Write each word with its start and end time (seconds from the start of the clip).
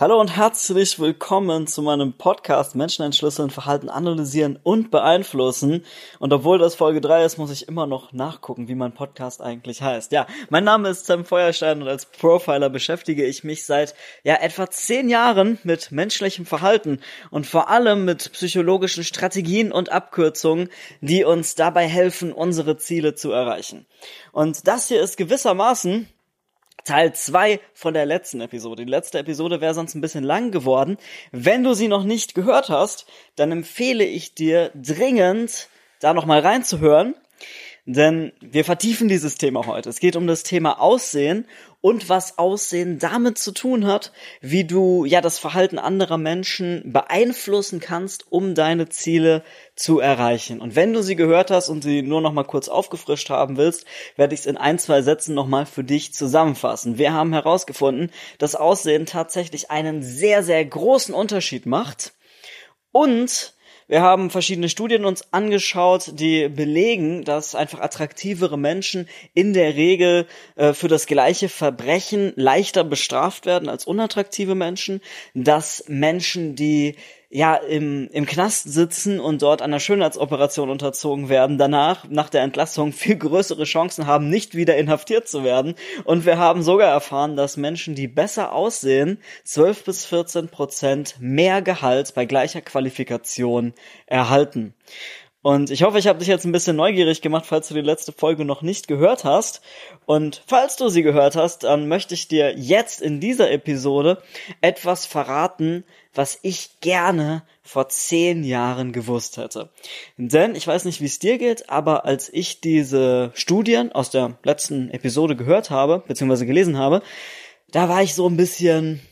Hallo 0.00 0.20
und 0.20 0.34
herzlich 0.34 0.98
willkommen 0.98 1.68
zu 1.68 1.80
meinem 1.80 2.14
Podcast 2.14 2.74
Menschen 2.74 3.04
entschlüsseln, 3.04 3.50
Verhalten 3.50 3.88
analysieren 3.88 4.58
und 4.60 4.90
beeinflussen. 4.90 5.84
Und 6.18 6.32
obwohl 6.32 6.58
das 6.58 6.74
Folge 6.74 7.00
3 7.00 7.24
ist, 7.24 7.38
muss 7.38 7.52
ich 7.52 7.68
immer 7.68 7.86
noch 7.86 8.12
nachgucken, 8.12 8.66
wie 8.66 8.74
mein 8.74 8.92
Podcast 8.92 9.40
eigentlich 9.40 9.82
heißt. 9.82 10.10
Ja, 10.10 10.26
mein 10.50 10.64
Name 10.64 10.88
ist 10.88 11.06
Sam 11.06 11.24
Feuerstein 11.24 11.80
und 11.80 11.86
als 11.86 12.06
Profiler 12.06 12.70
beschäftige 12.70 13.24
ich 13.24 13.44
mich 13.44 13.66
seit 13.66 13.94
ja 14.24 14.34
etwa 14.34 14.68
zehn 14.68 15.08
Jahren 15.08 15.60
mit 15.62 15.92
menschlichem 15.92 16.44
Verhalten 16.44 16.98
und 17.30 17.46
vor 17.46 17.68
allem 17.70 18.04
mit 18.04 18.32
psychologischen 18.32 19.04
Strategien 19.04 19.70
und 19.70 19.92
Abkürzungen, 19.92 20.70
die 21.02 21.22
uns 21.22 21.54
dabei 21.54 21.86
helfen, 21.86 22.32
unsere 22.32 22.78
Ziele 22.78 23.14
zu 23.14 23.30
erreichen. 23.30 23.86
Und 24.32 24.66
das 24.66 24.88
hier 24.88 25.00
ist 25.00 25.16
gewissermaßen 25.16 26.08
Teil 26.84 27.14
2 27.14 27.60
von 27.72 27.94
der 27.94 28.04
letzten 28.04 28.40
Episode. 28.40 28.84
Die 28.84 28.90
letzte 28.90 29.18
Episode 29.18 29.60
wäre 29.60 29.74
sonst 29.74 29.94
ein 29.94 30.00
bisschen 30.00 30.24
lang 30.24 30.50
geworden. 30.50 30.98
Wenn 31.32 31.64
du 31.64 31.74
sie 31.74 31.88
noch 31.88 32.04
nicht 32.04 32.34
gehört 32.34 32.68
hast, 32.68 33.06
dann 33.36 33.52
empfehle 33.52 34.04
ich 34.04 34.34
dir 34.34 34.70
dringend, 34.74 35.68
da 36.00 36.12
nochmal 36.12 36.40
reinzuhören. 36.40 37.14
Denn 37.86 38.32
wir 38.40 38.64
vertiefen 38.64 39.08
dieses 39.08 39.34
Thema 39.34 39.66
heute. 39.66 39.90
Es 39.90 40.00
geht 40.00 40.16
um 40.16 40.26
das 40.26 40.42
Thema 40.42 40.80
Aussehen 40.80 41.46
und 41.82 42.08
was 42.08 42.38
Aussehen 42.38 42.98
damit 42.98 43.36
zu 43.36 43.52
tun 43.52 43.86
hat, 43.86 44.10
wie 44.40 44.64
du 44.64 45.04
ja 45.04 45.20
das 45.20 45.38
Verhalten 45.38 45.78
anderer 45.78 46.16
Menschen 46.16 46.94
beeinflussen 46.94 47.80
kannst, 47.80 48.32
um 48.32 48.54
deine 48.54 48.88
Ziele 48.88 49.42
zu 49.76 50.00
erreichen. 50.00 50.62
Und 50.62 50.76
wenn 50.76 50.94
du 50.94 51.02
sie 51.02 51.14
gehört 51.14 51.50
hast 51.50 51.68
und 51.68 51.82
sie 51.84 52.00
nur 52.00 52.22
noch 52.22 52.32
mal 52.32 52.44
kurz 52.44 52.68
aufgefrischt 52.68 53.28
haben 53.28 53.58
willst, 53.58 53.84
werde 54.16 54.32
ich 54.32 54.40
es 54.40 54.46
in 54.46 54.56
ein, 54.56 54.78
zwei 54.78 55.02
Sätzen 55.02 55.34
noch 55.34 55.46
mal 55.46 55.66
für 55.66 55.84
dich 55.84 56.14
zusammenfassen. 56.14 56.96
Wir 56.96 57.12
haben 57.12 57.34
herausgefunden, 57.34 58.10
dass 58.38 58.54
Aussehen 58.54 59.04
tatsächlich 59.04 59.70
einen 59.70 60.02
sehr, 60.02 60.42
sehr 60.42 60.64
großen 60.64 61.14
Unterschied 61.14 61.66
macht 61.66 62.14
und 62.92 63.52
wir 63.86 64.00
haben 64.00 64.30
verschiedene 64.30 64.68
Studien 64.68 65.04
uns 65.04 65.32
angeschaut, 65.32 66.12
die 66.14 66.48
belegen, 66.48 67.24
dass 67.24 67.54
einfach 67.54 67.80
attraktivere 67.80 68.56
Menschen 68.58 69.08
in 69.34 69.52
der 69.52 69.74
Regel 69.74 70.26
äh, 70.56 70.72
für 70.72 70.88
das 70.88 71.06
gleiche 71.06 71.48
Verbrechen 71.48 72.32
leichter 72.36 72.84
bestraft 72.84 73.46
werden 73.46 73.68
als 73.68 73.86
unattraktive 73.86 74.54
Menschen, 74.54 75.00
dass 75.34 75.84
Menschen, 75.88 76.56
die 76.56 76.96
ja 77.34 77.56
im, 77.56 78.08
im 78.12 78.26
Knast 78.26 78.72
sitzen 78.72 79.18
und 79.18 79.42
dort 79.42 79.60
einer 79.60 79.80
Schönheitsoperation 79.80 80.70
unterzogen 80.70 81.28
werden, 81.28 81.58
danach 81.58 82.08
nach 82.08 82.28
der 82.28 82.42
Entlassung 82.42 82.92
viel 82.92 83.16
größere 83.16 83.64
Chancen 83.64 84.06
haben, 84.06 84.30
nicht 84.30 84.54
wieder 84.54 84.76
inhaftiert 84.76 85.26
zu 85.26 85.42
werden. 85.42 85.74
Und 86.04 86.26
wir 86.26 86.38
haben 86.38 86.62
sogar 86.62 86.92
erfahren, 86.92 87.34
dass 87.34 87.56
Menschen, 87.56 87.96
die 87.96 88.06
besser 88.06 88.52
aussehen, 88.52 89.18
12 89.42 89.84
bis 89.84 90.04
14 90.06 90.48
Prozent 90.48 91.16
mehr 91.18 91.60
Gehalt 91.60 92.14
bei 92.14 92.24
gleicher 92.24 92.60
Qualifikation 92.60 93.74
erhalten. 94.06 94.72
Und 95.44 95.70
ich 95.70 95.82
hoffe, 95.82 95.98
ich 95.98 96.06
habe 96.06 96.20
dich 96.20 96.28
jetzt 96.28 96.46
ein 96.46 96.52
bisschen 96.52 96.74
neugierig 96.74 97.20
gemacht, 97.20 97.44
falls 97.46 97.68
du 97.68 97.74
die 97.74 97.82
letzte 97.82 98.12
Folge 98.12 98.46
noch 98.46 98.62
nicht 98.62 98.88
gehört 98.88 99.24
hast. 99.24 99.60
Und 100.06 100.42
falls 100.46 100.76
du 100.76 100.88
sie 100.88 101.02
gehört 101.02 101.36
hast, 101.36 101.64
dann 101.64 101.86
möchte 101.86 102.14
ich 102.14 102.28
dir 102.28 102.58
jetzt 102.58 103.02
in 103.02 103.20
dieser 103.20 103.50
Episode 103.50 104.22
etwas 104.62 105.04
verraten, 105.04 105.84
was 106.14 106.38
ich 106.40 106.80
gerne 106.80 107.42
vor 107.62 107.90
zehn 107.90 108.42
Jahren 108.42 108.92
gewusst 108.92 109.36
hätte. 109.36 109.68
Denn 110.16 110.54
ich 110.54 110.66
weiß 110.66 110.86
nicht, 110.86 111.02
wie 111.02 111.06
es 111.06 111.18
dir 111.18 111.36
geht, 111.36 111.68
aber 111.68 112.06
als 112.06 112.32
ich 112.32 112.62
diese 112.62 113.30
Studien 113.34 113.92
aus 113.92 114.08
der 114.08 114.38
letzten 114.44 114.90
Episode 114.92 115.36
gehört 115.36 115.68
habe, 115.68 116.02
beziehungsweise 116.08 116.46
gelesen 116.46 116.78
habe, 116.78 117.02
da 117.68 117.90
war 117.90 118.02
ich 118.02 118.14
so 118.14 118.26
ein 118.26 118.38
bisschen, 118.38 119.02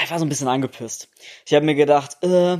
ich 0.00 0.12
war 0.12 0.20
so 0.20 0.24
ein 0.24 0.28
bisschen 0.28 0.46
angepisst. 0.46 1.08
Ich 1.44 1.54
habe 1.54 1.66
mir 1.66 1.74
gedacht, 1.74 2.22
äh, 2.22 2.58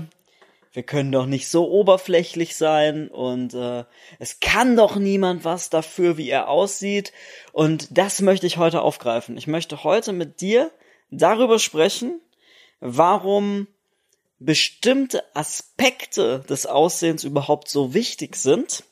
wir 0.72 0.84
können 0.84 1.10
doch 1.10 1.26
nicht 1.26 1.48
so 1.48 1.68
oberflächlich 1.68 2.56
sein 2.56 3.08
und 3.08 3.54
äh, 3.54 3.84
es 4.20 4.38
kann 4.38 4.76
doch 4.76 4.96
niemand 4.96 5.44
was 5.44 5.68
dafür, 5.68 6.16
wie 6.16 6.30
er 6.30 6.48
aussieht. 6.48 7.12
Und 7.52 7.88
das 7.98 8.20
möchte 8.20 8.46
ich 8.46 8.56
heute 8.56 8.82
aufgreifen. 8.82 9.36
Ich 9.36 9.48
möchte 9.48 9.82
heute 9.82 10.12
mit 10.12 10.40
dir 10.40 10.70
darüber 11.10 11.58
sprechen, 11.58 12.20
warum 12.78 13.66
bestimmte 14.38 15.24
Aspekte 15.34 16.44
des 16.48 16.66
Aussehens 16.66 17.24
überhaupt 17.24 17.68
so 17.68 17.92
wichtig 17.92 18.36
sind 18.36 18.84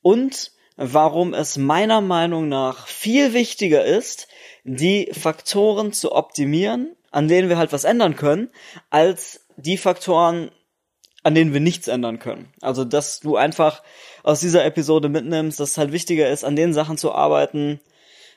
und 0.00 0.52
warum 0.76 1.34
es 1.34 1.58
meiner 1.58 2.00
Meinung 2.00 2.48
nach 2.48 2.86
viel 2.86 3.34
wichtiger 3.34 3.84
ist, 3.84 4.28
die 4.64 5.10
Faktoren 5.12 5.92
zu 5.92 6.12
optimieren, 6.12 6.96
an 7.10 7.28
denen 7.28 7.50
wir 7.50 7.58
halt 7.58 7.72
was 7.72 7.84
ändern 7.84 8.16
können, 8.16 8.50
als 8.88 9.44
die 9.56 9.76
Faktoren, 9.76 10.50
an 11.22 11.34
denen 11.34 11.52
wir 11.52 11.60
nichts 11.60 11.88
ändern 11.88 12.18
können. 12.18 12.52
Also, 12.60 12.84
dass 12.84 13.20
du 13.20 13.36
einfach 13.36 13.82
aus 14.22 14.40
dieser 14.40 14.64
Episode 14.64 15.08
mitnimmst, 15.08 15.60
dass 15.60 15.72
es 15.72 15.78
halt 15.78 15.92
wichtiger 15.92 16.30
ist, 16.30 16.44
an 16.44 16.56
den 16.56 16.72
Sachen 16.72 16.96
zu 16.96 17.12
arbeiten, 17.12 17.80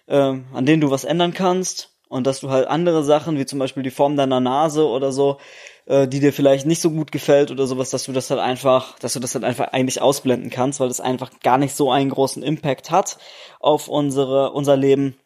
äh, 0.07 0.15
an 0.15 0.65
denen 0.65 0.81
du 0.81 0.91
was 0.91 1.03
ändern 1.03 1.33
kannst 1.33 1.95
und 2.09 2.27
dass 2.27 2.39
du 2.39 2.49
halt 2.49 2.67
andere 2.67 3.03
Sachen, 3.03 3.37
wie 3.37 3.45
zum 3.45 3.59
Beispiel 3.59 3.83
die 3.83 3.91
Form 3.91 4.15
deiner 4.15 4.39
Nase 4.39 4.85
oder 4.87 5.11
so, 5.11 5.39
äh, 5.85 6.07
die 6.07 6.19
dir 6.19 6.33
vielleicht 6.33 6.65
nicht 6.65 6.81
so 6.81 6.91
gut 6.91 7.11
gefällt 7.11 7.51
oder 7.51 7.65
sowas, 7.67 7.89
dass 7.89 8.03
du 8.03 8.11
das 8.11 8.29
halt 8.29 8.39
einfach, 8.39 8.97
dass 8.99 9.13
du 9.13 9.19
das 9.19 9.33
halt 9.33 9.43
einfach 9.43 9.69
eigentlich 9.69 10.01
ausblenden 10.01 10.49
kannst, 10.49 10.79
weil 10.79 10.87
das 10.87 11.01
einfach 11.01 11.31
gar 11.41 11.57
nicht 11.57 11.75
so 11.75 11.91
einen 11.91 12.09
großen 12.09 12.43
Impact 12.43 12.91
hat 12.91 13.17
auf 13.59 13.87
unsere, 13.87 14.51
unser 14.51 14.77
Leben, 14.77 15.17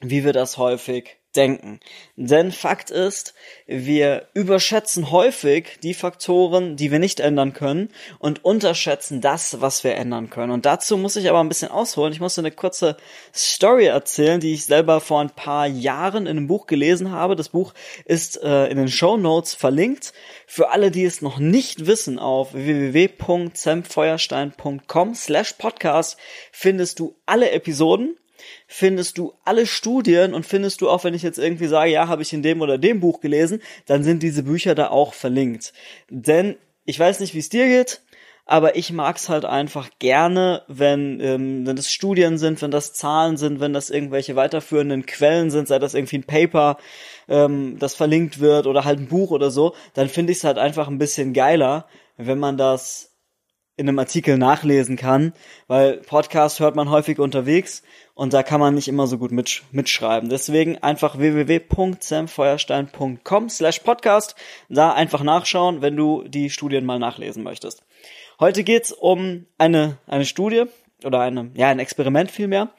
wie 0.00 0.24
wir 0.24 0.32
das 0.32 0.58
häufig 0.58 1.21
denken. 1.36 1.80
Denn 2.16 2.50
Fakt 2.52 2.90
ist, 2.90 3.34
wir 3.66 4.28
überschätzen 4.34 5.10
häufig 5.10 5.78
die 5.82 5.94
Faktoren, 5.94 6.76
die 6.76 6.90
wir 6.90 6.98
nicht 6.98 7.20
ändern 7.20 7.52
können 7.52 7.90
und 8.18 8.44
unterschätzen 8.44 9.20
das, 9.20 9.60
was 9.60 9.84
wir 9.84 9.94
ändern 9.94 10.30
können. 10.30 10.52
Und 10.52 10.64
dazu 10.66 10.96
muss 10.96 11.16
ich 11.16 11.28
aber 11.28 11.40
ein 11.40 11.48
bisschen 11.48 11.70
ausholen. 11.70 12.12
Ich 12.12 12.20
muss 12.20 12.38
eine 12.38 12.50
kurze 12.50 12.96
Story 13.34 13.86
erzählen, 13.86 14.40
die 14.40 14.54
ich 14.54 14.64
selber 14.66 15.00
vor 15.00 15.20
ein 15.20 15.30
paar 15.30 15.66
Jahren 15.66 16.26
in 16.26 16.36
einem 16.36 16.46
Buch 16.46 16.66
gelesen 16.66 17.10
habe. 17.10 17.36
Das 17.36 17.48
Buch 17.48 17.72
ist 18.04 18.42
äh, 18.42 18.66
in 18.66 18.76
den 18.76 18.88
Show 18.88 19.16
Notes 19.16 19.54
verlinkt. 19.54 20.12
Für 20.46 20.70
alle, 20.70 20.90
die 20.90 21.04
es 21.04 21.22
noch 21.22 21.38
nicht 21.38 21.86
wissen, 21.86 22.18
auf 22.18 22.52
www.samfeuerstein.com 22.52 25.14
slash 25.14 25.54
podcast 25.54 26.18
findest 26.50 26.98
du 26.98 27.16
alle 27.24 27.52
Episoden 27.52 28.18
findest 28.66 29.18
du 29.18 29.34
alle 29.44 29.66
Studien 29.66 30.34
und 30.34 30.46
findest 30.46 30.80
du 30.80 30.88
auch, 30.88 31.04
wenn 31.04 31.14
ich 31.14 31.22
jetzt 31.22 31.38
irgendwie 31.38 31.66
sage, 31.66 31.90
ja, 31.90 32.08
habe 32.08 32.22
ich 32.22 32.32
in 32.32 32.42
dem 32.42 32.60
oder 32.60 32.78
dem 32.78 33.00
Buch 33.00 33.20
gelesen, 33.20 33.62
dann 33.86 34.02
sind 34.02 34.22
diese 34.22 34.42
Bücher 34.42 34.74
da 34.74 34.88
auch 34.88 35.14
verlinkt. 35.14 35.72
Denn 36.08 36.56
ich 36.84 36.98
weiß 36.98 37.20
nicht, 37.20 37.34
wie 37.34 37.38
es 37.38 37.48
dir 37.48 37.66
geht, 37.66 38.02
aber 38.44 38.76
ich 38.76 38.92
mag's 38.92 39.28
halt 39.28 39.44
einfach 39.44 39.88
gerne, 39.98 40.62
wenn, 40.66 41.20
ähm, 41.20 41.66
wenn 41.66 41.76
das 41.76 41.92
Studien 41.92 42.38
sind, 42.38 42.60
wenn 42.60 42.72
das 42.72 42.92
Zahlen 42.92 43.36
sind, 43.36 43.60
wenn 43.60 43.72
das 43.72 43.88
irgendwelche 43.88 44.34
weiterführenden 44.34 45.06
Quellen 45.06 45.50
sind, 45.50 45.68
sei 45.68 45.78
das 45.78 45.94
irgendwie 45.94 46.18
ein 46.18 46.24
Paper, 46.24 46.76
ähm, 47.28 47.78
das 47.78 47.94
verlinkt 47.94 48.40
wird 48.40 48.66
oder 48.66 48.84
halt 48.84 48.98
ein 48.98 49.08
Buch 49.08 49.30
oder 49.30 49.50
so, 49.50 49.74
dann 49.94 50.08
finde 50.08 50.32
ich 50.32 50.38
es 50.38 50.44
halt 50.44 50.58
einfach 50.58 50.88
ein 50.88 50.98
bisschen 50.98 51.32
geiler, 51.34 51.86
wenn 52.16 52.38
man 52.38 52.56
das 52.56 53.12
in 53.76 53.88
einem 53.88 53.98
Artikel 53.98 54.36
nachlesen 54.36 54.96
kann, 54.96 55.32
weil 55.66 55.98
Podcast 55.98 56.60
hört 56.60 56.76
man 56.76 56.90
häufig 56.90 57.18
unterwegs 57.18 57.82
und 58.14 58.32
da 58.32 58.42
kann 58.42 58.60
man 58.60 58.74
nicht 58.74 58.88
immer 58.88 59.06
so 59.06 59.18
gut 59.18 59.30
mitsch 59.32 59.62
mitschreiben. 59.72 60.28
Deswegen 60.28 60.76
einfach 60.78 61.16
www.samfeuerstein.com 61.18 63.48
slash 63.48 63.78
podcast, 63.80 64.34
da 64.68 64.92
einfach 64.92 65.22
nachschauen, 65.22 65.80
wenn 65.82 65.96
du 65.96 66.24
die 66.24 66.50
Studien 66.50 66.84
mal 66.84 66.98
nachlesen 66.98 67.42
möchtest. 67.42 67.82
Heute 68.38 68.64
geht's 68.64 68.92
um 68.92 69.46
eine, 69.58 69.96
eine 70.06 70.26
Studie 70.26 70.64
oder 71.04 71.20
eine, 71.20 71.50
ja, 71.54 71.68
ein 71.68 71.78
Experiment 71.78 72.30
vielmehr 72.30 72.70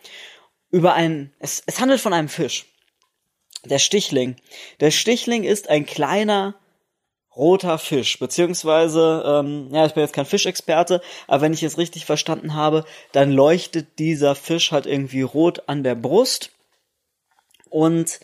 über 0.72 0.94
ein, 0.94 1.34
es, 1.40 1.64
es 1.66 1.80
handelt 1.80 2.02
von 2.02 2.14
einem 2.14 2.30
Fisch. 2.30 2.66
Der 3.64 3.80
Stichling. 3.80 4.36
Der 4.82 4.92
Stichling 4.92 5.44
ist 5.44 5.70
ein 5.70 5.86
kleiner 5.86 6.56
roter 7.36 7.78
Fisch, 7.78 8.20
beziehungsweise, 8.20 9.24
ähm, 9.26 9.70
ja, 9.72 9.86
ich 9.86 9.94
bin 9.94 10.02
jetzt 10.02 10.14
kein 10.14 10.26
Fischexperte, 10.26 11.02
aber 11.28 11.42
wenn 11.42 11.54
ich 11.54 11.64
es 11.64 11.78
richtig 11.78 12.06
verstanden 12.06 12.54
habe, 12.54 12.86
dann 13.12 13.32
leuchtet 13.32 14.00
dieser 14.00 14.36
Fisch 14.36 14.72
halt 14.72 14.86
irgendwie 14.86 15.22
rot 15.22 15.64
an 15.68 15.84
der 15.84 15.96
Brust. 15.96 16.52
Und 17.70 18.20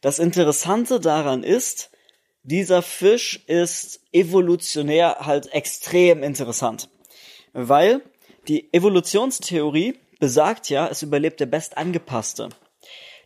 das 0.00 0.18
Interessante 0.18 1.00
daran 1.00 1.42
ist, 1.42 1.90
dieser 2.44 2.82
Fisch 2.82 3.40
ist 3.46 4.00
evolutionär 4.12 5.18
halt 5.20 5.52
extrem 5.52 6.22
interessant, 6.22 6.88
weil 7.52 8.02
die 8.48 8.72
Evolutionstheorie 8.72 9.98
besagt 10.18 10.70
ja, 10.70 10.88
es 10.88 11.02
überlebt 11.02 11.40
der 11.40 11.46
Bestangepasste. 11.46 12.48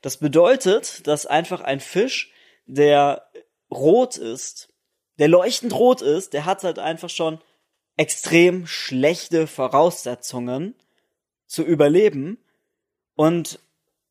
Das 0.03 0.19
bedeutet, 0.19 1.06
dass 1.06 1.27
einfach 1.27 1.62
ein 1.62 1.81
Fisch, 1.81 2.33
der 2.67 3.27
rot 3.71 4.17
ist, 4.17 4.69
der 5.18 5.28
leuchtend 5.28 5.74
rot 5.74 6.02
ist, 6.02 6.32
der 6.32 6.44
hat 6.44 6.64
halt 6.64 6.78
einfach 6.78 7.10
schon 7.10 7.40
extrem 7.96 8.66
schlechte 8.66 9.46
Voraussetzungen 9.46 10.74
zu 11.46 11.62
überleben 11.62 12.38
und 13.14 13.58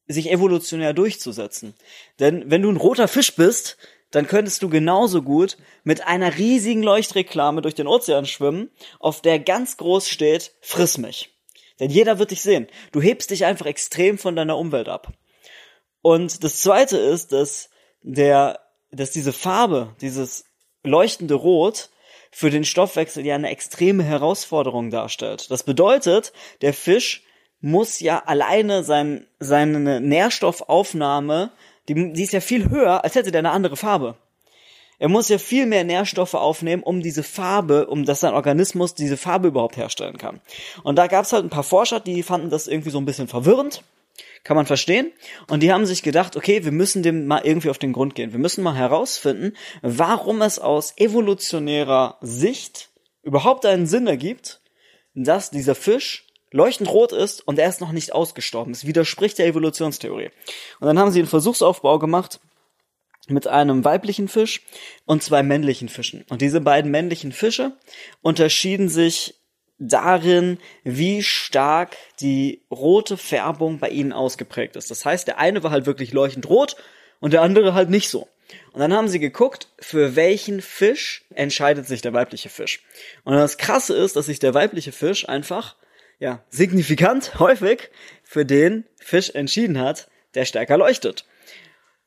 sich 0.08 0.32
evolutionär 0.32 0.94
durchzusetzen. 0.94 1.76
Denn 2.20 2.50
wenn 2.50 2.62
du 2.62 2.70
ein 2.70 2.78
roter 2.78 3.08
Fisch 3.08 3.36
bist, 3.36 3.78
dann 4.12 4.28
könntest 4.28 4.64
du 4.64 4.70
genauso 4.70 5.22
gut 5.22 5.58
mit 5.84 6.06
einer 6.08 6.38
riesigen 6.38 6.84
Leuchtreklame 6.84 7.62
durch 7.62 7.76
den 7.76 7.88
Ozean 7.88 8.26
schwimmen, 8.26 8.70
auf 9.00 9.22
der 9.22 9.40
ganz 9.40 9.78
groß 9.78 10.08
steht, 10.08 10.54
friss 10.62 10.98
mich. 10.98 11.32
Denn 11.80 11.90
jeder 11.90 12.20
wird 12.20 12.32
dich 12.32 12.42
sehen. 12.42 12.68
Du 12.92 13.02
hebst 13.02 13.32
dich 13.32 13.46
einfach 13.46 13.66
extrem 13.66 14.18
von 14.18 14.36
deiner 14.36 14.58
Umwelt 14.58 14.88
ab. 14.88 15.12
Und 16.02 16.44
das 16.44 16.62
zweite 16.62 16.98
ist, 16.98 17.32
dass 17.32 17.70
der, 18.02 18.60
dass 18.92 19.12
diese 19.12 19.34
Farbe, 19.34 19.96
dieses 20.00 20.46
leuchtende 20.86 21.36
Rot, 21.36 21.90
für 22.36 22.50
den 22.50 22.66
Stoffwechsel 22.66 23.26
ja 23.26 23.36
eine 23.36 23.50
extreme 23.50 24.04
Herausforderung 24.04 24.92
darstellt. 24.92 25.50
Das 25.52 25.64
bedeutet, 25.64 26.34
der 26.62 26.74
Fisch 26.74 27.24
muss 27.62 28.02
ja 28.02 28.24
alleine 28.26 28.84
sein, 28.84 29.26
seine 29.40 30.02
Nährstoffaufnahme, 30.02 31.52
die, 31.88 32.12
die 32.12 32.24
ist 32.24 32.34
ja 32.34 32.42
viel 32.42 32.70
höher, 32.70 33.06
als 33.06 33.16
hätte 33.16 33.32
der 33.32 33.40
eine 33.40 33.52
andere 33.52 33.78
Farbe. 33.78 34.18
Er 35.00 35.08
muss 35.08 35.30
ja 35.30 35.38
viel 35.38 35.66
mehr 35.66 35.86
Nährstoffe 35.86 36.34
aufnehmen, 36.34 36.84
um 36.84 37.02
diese 37.02 37.24
Farbe, 37.24 37.88
um 37.88 38.04
dass 38.04 38.20
sein 38.20 38.34
Organismus 38.34 38.96
diese 38.96 39.16
Farbe 39.16 39.48
überhaupt 39.48 39.78
herstellen 39.78 40.18
kann. 40.18 40.42
Und 40.84 40.98
da 40.98 41.08
gab 41.08 41.24
es 41.24 41.32
halt 41.32 41.46
ein 41.46 41.50
paar 41.50 41.64
Forscher, 41.64 42.02
die 42.02 42.22
fanden 42.22 42.50
das 42.50 42.68
irgendwie 42.68 42.90
so 42.90 42.98
ein 42.98 43.06
bisschen 43.06 43.30
verwirrend. 43.30 43.82
Kann 44.44 44.56
man 44.56 44.66
verstehen. 44.66 45.12
Und 45.48 45.62
die 45.64 45.72
haben 45.72 45.86
sich 45.86 46.04
gedacht, 46.04 46.36
okay, 46.38 46.64
wir 46.64 46.72
müssen 46.72 47.04
dem 47.04 47.28
mal 47.28 47.42
irgendwie 47.44 47.70
auf 47.70 47.78
den 47.78 47.94
Grund 47.94 48.16
gehen. 48.16 48.32
Wir 48.32 48.40
müssen 48.40 48.64
mal 48.64 48.76
herausfinden, 48.76 49.54
warum 49.82 50.42
es 50.42 50.60
aus 50.60 50.94
evolutionärer 50.98 52.18
Sicht 52.22 52.90
überhaupt 53.24 53.66
einen 53.66 53.88
Sinn 53.88 54.08
ergibt, 54.08 54.62
dass 55.14 55.50
dieser 55.50 55.76
Fisch 55.76 56.28
leuchtend 56.52 56.90
rot 56.90 57.12
ist 57.12 57.46
und 57.46 57.60
er 57.60 57.68
ist 57.68 57.82
noch 57.82 57.92
nicht 57.92 58.14
ausgestorben. 58.14 58.74
Das 58.74 58.86
widerspricht 58.86 59.38
der 59.40 59.48
Evolutionstheorie. 59.48 60.30
Und 60.80 60.88
dann 60.88 61.00
haben 61.00 61.12
sie 61.12 61.20
einen 61.20 61.28
Versuchsaufbau 61.28 62.00
gemacht 62.00 62.40
mit 63.28 63.48
einem 63.48 63.84
weiblichen 63.84 64.28
Fisch 64.28 64.62
und 65.06 65.24
zwei 65.24 65.44
männlichen 65.44 65.90
Fischen. 65.90 66.24
Und 66.30 66.42
diese 66.42 66.62
beiden 66.62 66.92
männlichen 66.92 67.32
Fische 67.32 67.74
unterschieden 68.22 68.88
sich 68.88 69.36
darin, 69.78 70.58
wie 70.84 71.22
stark 71.24 71.98
die 72.20 72.62
rote 72.72 73.18
Färbung 73.18 73.80
bei 73.80 73.90
ihnen 73.90 74.14
ausgeprägt 74.14 74.76
ist. 74.76 74.90
Das 74.92 75.06
heißt, 75.06 75.28
der 75.28 75.38
eine 75.38 75.64
war 75.64 75.72
halt 75.72 75.86
wirklich 75.86 76.14
leuchtend 76.14 76.48
rot 76.50 76.76
und 77.20 77.34
der 77.34 77.42
andere 77.42 77.74
halt 77.74 77.90
nicht 77.90 78.10
so. 78.10 78.28
Und 78.72 78.80
dann 78.80 78.94
haben 78.94 79.08
sie 79.08 79.20
geguckt, 79.20 79.70
für 79.80 80.16
welchen 80.16 80.62
Fisch 80.62 81.26
entscheidet 81.34 81.88
sich 81.88 82.02
der 82.02 82.14
weibliche 82.14 82.50
Fisch. 82.50 82.84
Und 83.24 83.34
das 83.34 83.58
Krasse 83.58 83.96
ist, 83.96 84.16
dass 84.16 84.28
sich 84.28 84.40
der 84.40 84.54
weibliche 84.54 84.92
Fisch 84.92 85.28
einfach, 85.28 85.76
ja, 86.20 86.44
signifikant 86.50 87.40
häufig 87.40 87.90
für 88.24 88.46
den 88.46 88.86
Fisch 88.98 89.32
entschieden 89.32 89.80
hat, 89.80 90.10
der 90.36 90.46
stärker 90.46 90.78
leuchtet. 90.78 91.26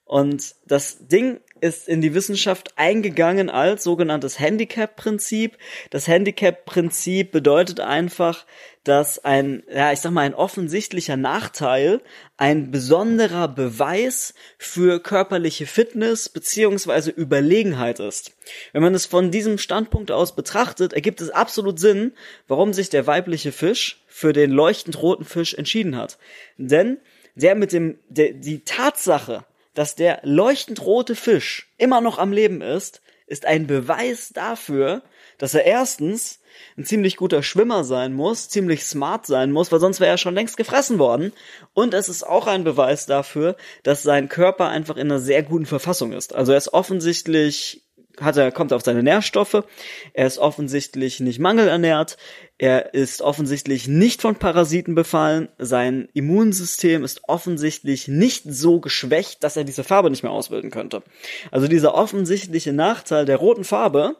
Und 0.05 0.55
das 0.65 1.07
Ding 1.09 1.41
ist 1.61 1.89
in 1.89 2.01
die 2.01 2.15
Wissenschaft 2.15 2.73
eingegangen 2.77 3.51
als 3.51 3.85
sogenanntes 3.85 4.39
Handicap-Prinzip. 4.39 5.59
Das 5.91 6.07
Handicap-Prinzip 6.07 7.33
bedeutet 7.33 7.81
einfach, 7.81 8.45
dass 8.85 9.23
ein, 9.25 9.63
ja, 9.71 9.93
ich 9.93 10.01
sag 10.01 10.13
mal, 10.13 10.23
ein 10.23 10.35
offensichtlicher 10.35 11.17
Nachteil 11.17 12.01
ein 12.37 12.71
besonderer 12.71 13.49
Beweis 13.49 14.35
für 14.57 15.01
körperliche 15.01 15.67
Fitness 15.67 16.29
beziehungsweise 16.29 17.11
Überlegenheit 17.11 18.01
ist. 18.01 18.33
Wenn 18.73 18.83
man 18.83 18.95
es 18.95 19.07
von 19.07 19.31
diesem 19.31 19.59
Standpunkt 19.59 20.11
aus 20.11 20.35
betrachtet, 20.35 20.93
ergibt 20.93 21.21
es 21.21 21.31
absolut 21.31 21.79
Sinn, 21.79 22.13
warum 22.47 22.73
sich 22.73 22.89
der 22.89 23.07
weibliche 23.07 23.53
Fisch 23.53 24.03
für 24.07 24.33
den 24.33 24.51
leuchtend 24.51 25.03
roten 25.03 25.25
Fisch 25.25 25.55
entschieden 25.55 25.97
hat. 25.97 26.19
Denn 26.57 26.99
der 27.35 27.55
mit 27.55 27.73
dem, 27.73 27.99
der, 28.09 28.33
die 28.33 28.65
Tatsache, 28.65 29.45
dass 29.79 29.95
der 29.95 30.19
leuchtend 30.25 30.85
rote 30.85 31.15
Fisch 31.15 31.73
immer 31.79 32.01
noch 32.01 32.19
am 32.19 32.33
Leben 32.33 32.63
ist, 32.63 33.01
ist 33.29 33.47
ein 33.47 33.69
Beweis 33.69 34.31
dafür, 34.31 35.03
dass 35.39 35.55
er 35.55 35.67
erstens 35.67 36.41
ein 36.77 36.85
ziemlich 36.85 37.17
guter 37.17 37.45
Schwimmer 37.45 37.85
sein 37.85 38.13
muss, 38.13 38.49
ziemlich 38.49 38.85
smart 38.85 39.27
sein 39.27 39.53
muss, 39.53 39.71
weil 39.71 39.79
sonst 39.79 40.01
wäre 40.01 40.11
er 40.11 40.19
schon 40.19 40.35
längst 40.35 40.57
gefressen 40.57 40.99
worden. 40.99 41.33
Und 41.75 41.95
es 41.95 42.09
ist 42.09 42.25
auch 42.25 42.49
ein 42.49 42.65
Beweis 42.65 43.07
dafür, 43.07 43.57
dass 43.85 44.03
sein 44.03 44.29
Körper 44.29 44.67
einfach 44.67 44.97
in 44.97 45.13
einer 45.13 45.21
sehr 45.21 45.45
guten 45.45 45.67
Verfassung 45.67 46.11
ist. 46.11 46.35
Also 46.35 46.51
er 46.51 46.59
ist 46.59 46.75
offensichtlich 46.75 47.88
hat 48.21 48.37
er, 48.37 48.53
kommt 48.53 48.73
auf 48.73 48.83
seine 48.83 49.03
Nährstoffe, 49.03 49.65
er 50.13 50.27
ist 50.27 50.39
offensichtlich 50.39 51.21
nicht 51.21 51.39
mangelernährt, 51.39 52.17
er 52.59 52.95
ist 52.95 53.23
offensichtlich 53.23 53.89
nicht 53.89 54.23
von 54.23 54.37
Parasiten 54.37 54.95
befallen, 54.95 55.49
sein 55.59 56.09
Immunsystem 56.15 57.05
ist 57.05 57.23
offensichtlich 57.29 58.09
nicht 58.09 58.45
so 58.47 58.81
geschwächt, 58.81 59.45
dass 59.45 59.57
er 59.57 59.65
diese 59.65 59.85
Farbe 59.85 60.11
nicht 60.11 60.23
mehr 60.23 60.33
ausbilden 60.33 60.71
könnte. 60.71 61.03
Also 61.51 61.69
dieser 61.69 61.95
offensichtliche 61.95 62.73
Nachteil 62.73 63.25
der 63.25 63.37
roten 63.37 63.65
Farbe 63.65 64.17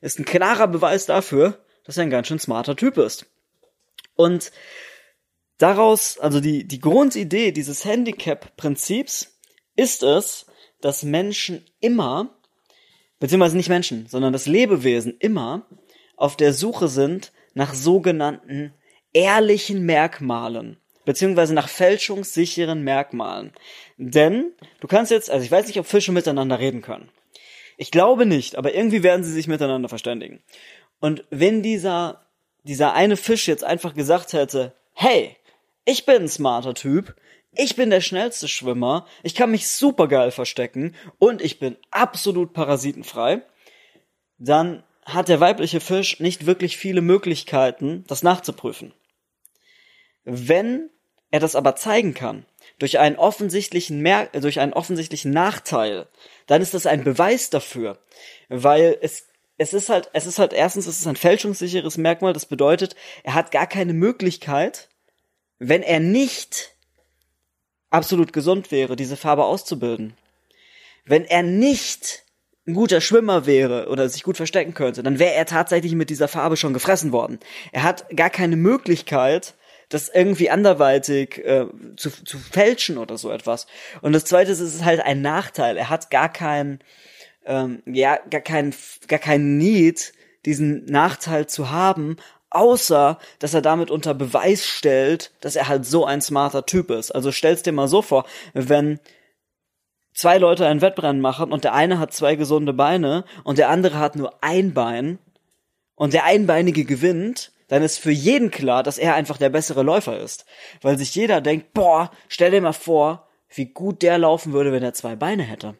ist 0.00 0.18
ein 0.18 0.24
klarer 0.24 0.68
Beweis 0.68 1.06
dafür, 1.06 1.58
dass 1.84 1.96
er 1.96 2.04
ein 2.04 2.10
ganz 2.10 2.28
schön 2.28 2.38
smarter 2.38 2.76
Typ 2.76 2.98
ist. 2.98 3.26
Und 4.14 4.50
daraus, 5.58 6.18
also 6.18 6.40
die, 6.40 6.66
die 6.66 6.80
Grundidee 6.80 7.52
dieses 7.52 7.84
Handicap-Prinzips 7.84 9.38
ist 9.76 10.02
es, 10.02 10.46
dass 10.80 11.02
Menschen 11.02 11.64
immer 11.80 12.36
beziehungsweise 13.20 13.56
nicht 13.56 13.68
Menschen, 13.68 14.06
sondern 14.06 14.32
das 14.32 14.46
Lebewesen 14.46 15.16
immer 15.18 15.66
auf 16.16 16.36
der 16.36 16.52
Suche 16.52 16.88
sind 16.88 17.32
nach 17.54 17.74
sogenannten 17.74 18.72
ehrlichen 19.12 19.84
Merkmalen, 19.86 20.76
beziehungsweise 21.04 21.54
nach 21.54 21.68
fälschungssicheren 21.68 22.82
Merkmalen. 22.82 23.52
Denn 23.96 24.52
du 24.80 24.86
kannst 24.88 25.10
jetzt, 25.10 25.30
also 25.30 25.44
ich 25.44 25.50
weiß 25.50 25.66
nicht, 25.66 25.78
ob 25.78 25.86
Fische 25.86 26.12
miteinander 26.12 26.58
reden 26.58 26.82
können. 26.82 27.08
Ich 27.78 27.90
glaube 27.90 28.26
nicht, 28.26 28.56
aber 28.56 28.74
irgendwie 28.74 29.02
werden 29.02 29.24
sie 29.24 29.32
sich 29.32 29.48
miteinander 29.48 29.88
verständigen. 29.88 30.42
Und 31.00 31.24
wenn 31.30 31.62
dieser, 31.62 32.26
dieser 32.64 32.94
eine 32.94 33.16
Fisch 33.16 33.48
jetzt 33.48 33.64
einfach 33.64 33.94
gesagt 33.94 34.32
hätte, 34.32 34.74
hey, 34.92 35.36
ich 35.84 36.06
bin 36.06 36.22
ein 36.22 36.28
smarter 36.28 36.74
Typ, 36.74 37.14
ich 37.56 37.76
bin 37.76 37.90
der 37.90 38.00
schnellste 38.00 38.48
Schwimmer, 38.48 39.06
ich 39.22 39.34
kann 39.34 39.50
mich 39.50 39.68
super 39.68 40.08
geil 40.08 40.30
verstecken. 40.30 40.94
Und 41.18 41.42
ich 41.42 41.58
bin 41.58 41.76
absolut 41.90 42.52
parasitenfrei, 42.52 43.42
dann 44.38 44.82
hat 45.04 45.28
der 45.28 45.40
weibliche 45.40 45.80
Fisch 45.80 46.20
nicht 46.20 46.46
wirklich 46.46 46.76
viele 46.76 47.00
Möglichkeiten, 47.00 48.04
das 48.08 48.22
nachzuprüfen. 48.22 48.92
Wenn 50.24 50.90
er 51.30 51.40
das 51.40 51.54
aber 51.54 51.76
zeigen 51.76 52.14
kann, 52.14 52.44
durch 52.78 52.98
einen 52.98 53.16
offensichtlichen 53.16 54.00
Mer 54.00 54.26
durch 54.26 54.60
einen 54.60 54.72
offensichtlichen 54.72 55.30
Nachteil, 55.30 56.08
dann 56.46 56.60
ist 56.60 56.74
das 56.74 56.86
ein 56.86 57.04
Beweis 57.04 57.50
dafür, 57.50 57.98
weil 58.48 58.98
es 59.00 59.26
es 59.58 59.72
ist 59.72 59.88
halt 59.88 60.10
es 60.12 60.26
ist 60.26 60.38
halt 60.38 60.52
erstens 60.52 60.86
es 60.86 60.98
ist 61.00 61.06
ein 61.06 61.16
fälschungssicheres 61.16 61.96
Merkmal, 61.96 62.32
das 62.32 62.46
bedeutet, 62.46 62.96
er 63.22 63.34
hat 63.34 63.50
gar 63.50 63.66
keine 63.66 63.94
Möglichkeit, 63.94 64.88
wenn 65.58 65.82
er 65.82 66.00
nicht 66.00 66.75
absolut 67.90 68.32
gesund 68.32 68.70
wäre, 68.70 68.96
diese 68.96 69.16
Farbe 69.16 69.44
auszubilden. 69.44 70.14
Wenn 71.04 71.24
er 71.24 71.42
nicht 71.42 72.24
ein 72.66 72.74
guter 72.74 73.00
Schwimmer 73.00 73.46
wäre 73.46 73.88
oder 73.88 74.08
sich 74.08 74.24
gut 74.24 74.36
verstecken 74.36 74.74
könnte, 74.74 75.02
dann 75.02 75.18
wäre 75.18 75.34
er 75.34 75.46
tatsächlich 75.46 75.94
mit 75.94 76.10
dieser 76.10 76.28
Farbe 76.28 76.56
schon 76.56 76.72
gefressen 76.72 77.12
worden. 77.12 77.38
Er 77.72 77.84
hat 77.84 78.06
gar 78.14 78.30
keine 78.30 78.56
Möglichkeit, 78.56 79.54
das 79.88 80.08
irgendwie 80.08 80.50
anderweitig 80.50 81.38
äh, 81.44 81.66
zu, 81.96 82.10
zu 82.10 82.38
fälschen 82.38 82.98
oder 82.98 83.16
so 83.18 83.30
etwas. 83.30 83.68
Und 84.02 84.12
das 84.12 84.24
Zweite 84.24 84.50
ist, 84.50 84.60
es 84.60 84.74
ist 84.74 84.84
halt 84.84 85.00
ein 85.00 85.22
Nachteil. 85.22 85.76
Er 85.76 85.90
hat 85.90 86.10
gar 86.10 86.32
keinen, 86.32 86.80
ähm, 87.44 87.82
ja, 87.86 88.18
gar 88.28 88.40
keinen, 88.40 88.74
gar 89.06 89.20
keinen 89.20 89.58
Need, 89.58 90.12
diesen 90.44 90.84
Nachteil 90.86 91.46
zu 91.46 91.70
haben, 91.70 92.16
außer 92.56 93.18
dass 93.38 93.54
er 93.54 93.62
damit 93.62 93.90
unter 93.90 94.14
Beweis 94.14 94.66
stellt, 94.66 95.32
dass 95.40 95.56
er 95.56 95.68
halt 95.68 95.86
so 95.86 96.04
ein 96.04 96.20
smarter 96.20 96.66
Typ 96.66 96.90
ist. 96.90 97.10
Also 97.10 97.32
stell's 97.32 97.62
dir 97.62 97.72
mal 97.72 97.88
so 97.88 98.02
vor, 98.02 98.26
wenn 98.54 98.98
zwei 100.14 100.38
Leute 100.38 100.66
ein 100.66 100.80
Wettrennen 100.80 101.20
machen 101.20 101.52
und 101.52 101.64
der 101.64 101.74
eine 101.74 101.98
hat 101.98 102.12
zwei 102.12 102.34
gesunde 102.36 102.72
Beine 102.72 103.24
und 103.44 103.58
der 103.58 103.68
andere 103.68 103.98
hat 103.98 104.16
nur 104.16 104.42
ein 104.42 104.74
Bein 104.74 105.18
und 105.94 106.12
der 106.12 106.24
Einbeinige 106.24 106.84
gewinnt, 106.84 107.52
dann 107.68 107.82
ist 107.82 107.98
für 107.98 108.12
jeden 108.12 108.50
klar, 108.50 108.82
dass 108.82 108.98
er 108.98 109.14
einfach 109.14 109.38
der 109.38 109.50
bessere 109.50 109.82
Läufer 109.82 110.18
ist. 110.18 110.46
Weil 110.82 110.98
sich 110.98 111.14
jeder 111.14 111.40
denkt, 111.40 111.72
boah, 111.72 112.10
stell 112.28 112.52
dir 112.52 112.60
mal 112.60 112.72
vor, 112.72 113.28
wie 113.48 113.66
gut 113.66 114.02
der 114.02 114.18
laufen 114.18 114.52
würde, 114.52 114.72
wenn 114.72 114.82
er 114.82 114.94
zwei 114.94 115.16
Beine 115.16 115.42
hätte. 115.42 115.74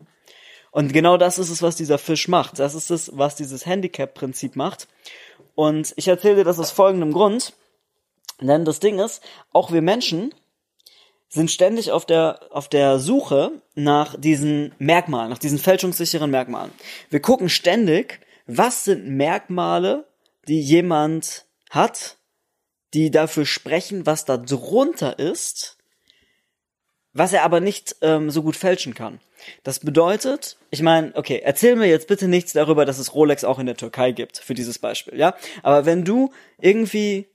Und 0.71 0.93
genau 0.93 1.17
das 1.17 1.39
ist 1.39 1.49
es, 1.49 1.63
was 1.63 1.77
dieser 1.77 1.97
Fisch 1.97 2.29
macht. 2.29 2.59
Das 2.59 2.75
ist 2.75 2.91
es, 2.91 3.17
was 3.17 3.37
dieses 3.37 3.65
Handicap-Prinzip 3.65 4.57
macht. 4.57 4.89
Und 5.55 5.93
ich 5.97 6.09
erzähle 6.09 6.37
dir 6.37 6.45
das 6.45 6.59
aus 6.59 6.71
folgendem 6.71 7.13
Grund. 7.13 7.55
Denn 8.41 8.65
das 8.65 8.81
Ding 8.81 8.99
ist, 8.99 9.23
auch 9.53 9.73
wir 9.73 9.83
Menschen 9.83 10.35
sind 11.29 11.51
ständig 11.51 11.91
auf 11.91 12.07
der, 12.07 12.41
auf 12.51 12.69
der 12.69 12.99
Suche 12.99 13.63
nach 13.75 14.19
diesen 14.19 14.75
Merkmalen, 14.79 15.31
nach 15.31 15.39
diesen 15.39 15.59
fälschungssicheren 15.59 16.31
Merkmalen. 16.31 16.71
Wir 17.11 17.21
gucken 17.21 17.49
ständig, 17.49 18.21
was 18.47 18.85
sind 18.85 19.09
Merkmale, 19.09 20.07
die 20.47 20.61
jemand 20.61 21.47
hat, 21.71 22.17
die 22.95 23.11
dafür 23.11 23.45
sprechen, 23.45 24.07
was 24.07 24.25
da 24.25 24.37
drunter 24.37 25.19
ist, 25.19 25.76
was 27.17 27.33
er 27.33 27.45
aber 27.45 27.61
nicht 27.61 27.97
ähm, 28.03 28.31
so 28.31 28.43
gut 28.43 28.57
fälschen 28.57 28.95
kann. 28.95 29.21
Das 29.63 29.81
bedeutet, 29.81 30.59
ich 30.71 30.83
meine, 30.83 31.15
okay, 31.15 31.41
erzähl 31.43 31.77
mir 31.77 31.87
jetzt 31.87 32.09
bitte 32.09 32.29
nichts 32.29 32.53
darüber, 32.53 32.85
dass 32.85 32.99
es 32.99 33.15
Rolex 33.15 33.45
auch 33.45 33.59
in 33.59 33.67
der 33.67 33.77
Türkei 33.77 34.13
gibt, 34.13 34.39
für 34.39 34.55
dieses 34.55 34.79
Beispiel, 34.79 35.19
ja? 35.19 35.35
Aber 35.63 35.87
wenn 35.87 36.05
du 36.05 36.33
irgendwie 36.61 37.27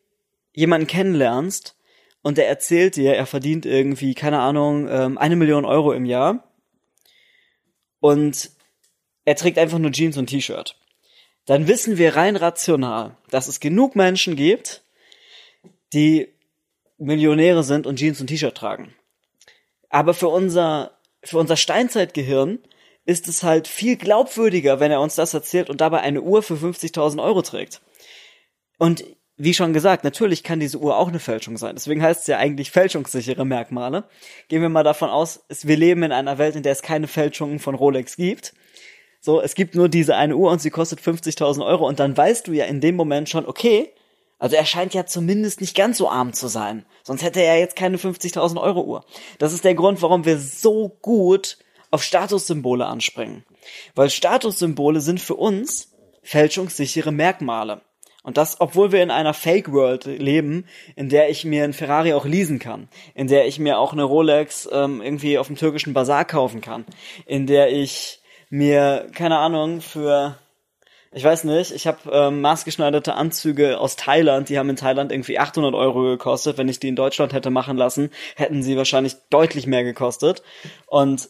jemanden 0.54 0.88
kennenlernst 0.88 1.76
und 2.22 2.38
der 2.38 2.48
erzählt 2.48 2.96
dir, 2.96 3.16
er 3.16 3.26
verdient 3.26 3.66
irgendwie, 3.66 4.14
keine 4.14 4.40
Ahnung, 4.40 4.88
ähm, 4.90 5.18
eine 5.18 5.36
Million 5.36 5.66
Euro 5.66 5.94
im 5.94 6.06
Jahr 6.06 6.44
und 8.00 8.52
er 9.26 9.36
trägt 9.36 9.58
einfach 9.58 9.80
nur 9.80 9.92
Jeans 9.92 10.18
und 10.18 10.28
T-Shirt, 10.28 10.78
dann 11.46 11.68
wissen 11.68 11.98
wir 11.98 12.16
rein 12.16 12.36
rational, 12.36 13.18
dass 13.30 13.48
es 13.48 13.60
genug 13.60 13.96
Menschen 13.96 14.36
gibt, 14.36 14.84
die 15.94 16.28
Millionäre 16.98 17.64
sind 17.64 17.88
und 17.88 17.98
Jeans 17.98 18.22
und 18.22 18.28
T-Shirt 18.28 18.56
tragen. 18.56 18.94
Aber 19.92 20.14
für 20.14 20.30
unser, 20.30 20.98
für 21.24 21.38
unser 21.38 21.58
Steinzeitgehirn 21.58 22.60
ist 23.06 23.28
es 23.28 23.44
halt 23.44 23.68
viel 23.68 23.98
glaubwürdiger, 23.98 24.80
wenn 24.80 24.92
er 24.92 25.02
uns 25.02 25.16
das 25.16 25.34
erzählt 25.34 25.70
und 25.70 25.82
dabei 25.82 26.00
eine 26.00 26.22
Uhr 26.22 26.42
für 26.42 26.56
50.000 26.56 27.22
Euro 27.22 27.42
trägt. 27.42 27.82
Und 28.78 29.04
wie 29.38 29.54
schon 29.54 29.74
gesagt, 29.74 30.04
natürlich 30.04 30.44
kann 30.44 30.60
diese 30.60 30.78
Uhr 30.78 30.98
auch 30.98 31.10
eine 31.10 31.20
Fälschung 31.20 31.58
sein. 31.58 31.76
Deswegen 31.76 32.02
heißt 32.02 32.22
es 32.22 32.28
ja 32.28 32.38
eigentlich 32.38 32.72
fälschungssichere 32.72 33.44
Merkmale. 33.44 34.06
Gehen 34.48 34.62
wir 34.62 34.70
mal 34.70 34.84
davon 34.84 35.10
aus, 35.10 35.44
wir 35.64 35.78
leben 35.78 36.04
in 36.04 36.12
einer 36.12 36.38
Welt, 36.38 36.56
in 36.56 36.64
der 36.64 36.72
es 36.72 36.82
keine 36.82 37.08
Fälschungen 37.08 37.60
von 37.60 37.76
Rolex 37.76 38.16
gibt. 38.16 38.54
So, 39.20 39.42
es 39.42 39.56
gibt 39.56 39.76
nur 39.76 39.90
diese 39.90 40.16
eine 40.16 40.36
Uhr 40.36 40.52
und 40.52 40.62
sie 40.62 40.70
kostet 40.70 41.02
50.000 41.02 41.66
Euro 41.66 41.88
und 41.88 42.00
dann 42.00 42.16
weißt 42.16 42.48
du 42.48 42.54
ja 42.54 42.66
in 42.66 42.82
dem 42.82 42.96
Moment 42.96 43.30
schon, 43.30 43.46
okay, 43.46 43.92
also 44.42 44.56
er 44.56 44.66
scheint 44.66 44.96
ja 44.96 45.06
zumindest 45.06 45.62
nicht 45.62 45.76
ganz 45.76 46.00
so 46.00 46.10
arm 46.10 46.34
zu 46.34 46.48
sein. 46.48 46.84
Sonst 47.04 47.22
hätte 47.22 47.44
er 47.44 47.60
jetzt 47.60 47.76
keine 47.76 47.98
50.000 47.98 48.60
Euro 48.60 48.82
Uhr. 48.82 49.06
Das 49.38 49.54
ist 49.54 49.64
der 49.64 49.76
Grund, 49.76 50.02
warum 50.02 50.26
wir 50.26 50.40
so 50.40 50.90
gut 51.04 51.60
auf 51.92 52.02
Statussymbole 52.02 52.88
anspringen. 52.88 53.46
Weil 53.94 54.10
Statussymbole 54.10 55.00
sind 55.00 55.22
für 55.22 55.36
uns 55.36 55.92
fälschungssichere 56.24 57.12
Merkmale. 57.12 57.82
Und 58.24 58.38
das, 58.38 58.60
obwohl 58.60 58.92
wir 58.92 59.04
in 59.04 59.12
einer 59.12 59.36
Fake 59.36 59.72
World 59.72 60.06
leben, 60.06 60.66
in 60.96 61.10
der 61.10 61.30
ich 61.30 61.46
mir 61.46 61.64
ein 61.64 61.74
Ferrari 61.74 62.14
auch 62.14 62.26
leasen 62.26 62.58
kann, 62.58 62.90
in 63.14 63.28
der 63.28 63.46
ich 63.46 63.60
mir 63.60 63.78
auch 63.78 63.94
eine 63.94 64.04
Rolex 64.04 64.68
ähm, 64.72 65.04
irgendwie 65.04 65.38
auf 65.38 65.48
dem 65.48 65.56
türkischen 65.56 65.94
Bazar 65.94 66.26
kaufen 66.26 66.62
kann, 66.62 66.86
in 67.28 67.46
der 67.46 67.72
ich 67.72 68.24
mir, 68.50 69.08
keine 69.14 69.38
Ahnung, 69.38 69.82
für 69.82 70.40
ich 71.14 71.24
weiß 71.24 71.44
nicht, 71.44 71.72
ich 71.72 71.88
habe 71.88 72.10
ähm, 72.12 72.40
maßgeschneiderte 72.40 73.16
Anzüge 73.16 73.80
aus 73.80 73.98
Thailand, 73.98 74.48
die 74.48 74.58
haben 74.58 74.70
in 74.70 74.78
Thailand 74.78 75.12
irgendwie 75.12 75.40
800 75.40 75.74
Euro 75.74 76.04
gekostet. 76.04 76.58
Wenn 76.58 76.70
ich 76.70 76.80
die 76.80 76.88
in 76.88 76.96
Deutschland 76.96 77.34
hätte 77.34 77.50
machen 77.50 77.76
lassen, 77.76 78.12
hätten 78.36 78.64
sie 78.64 78.78
wahrscheinlich 78.78 79.18
deutlich 79.30 79.68
mehr 79.68 79.84
gekostet. 79.84 80.42
Und 80.88 81.30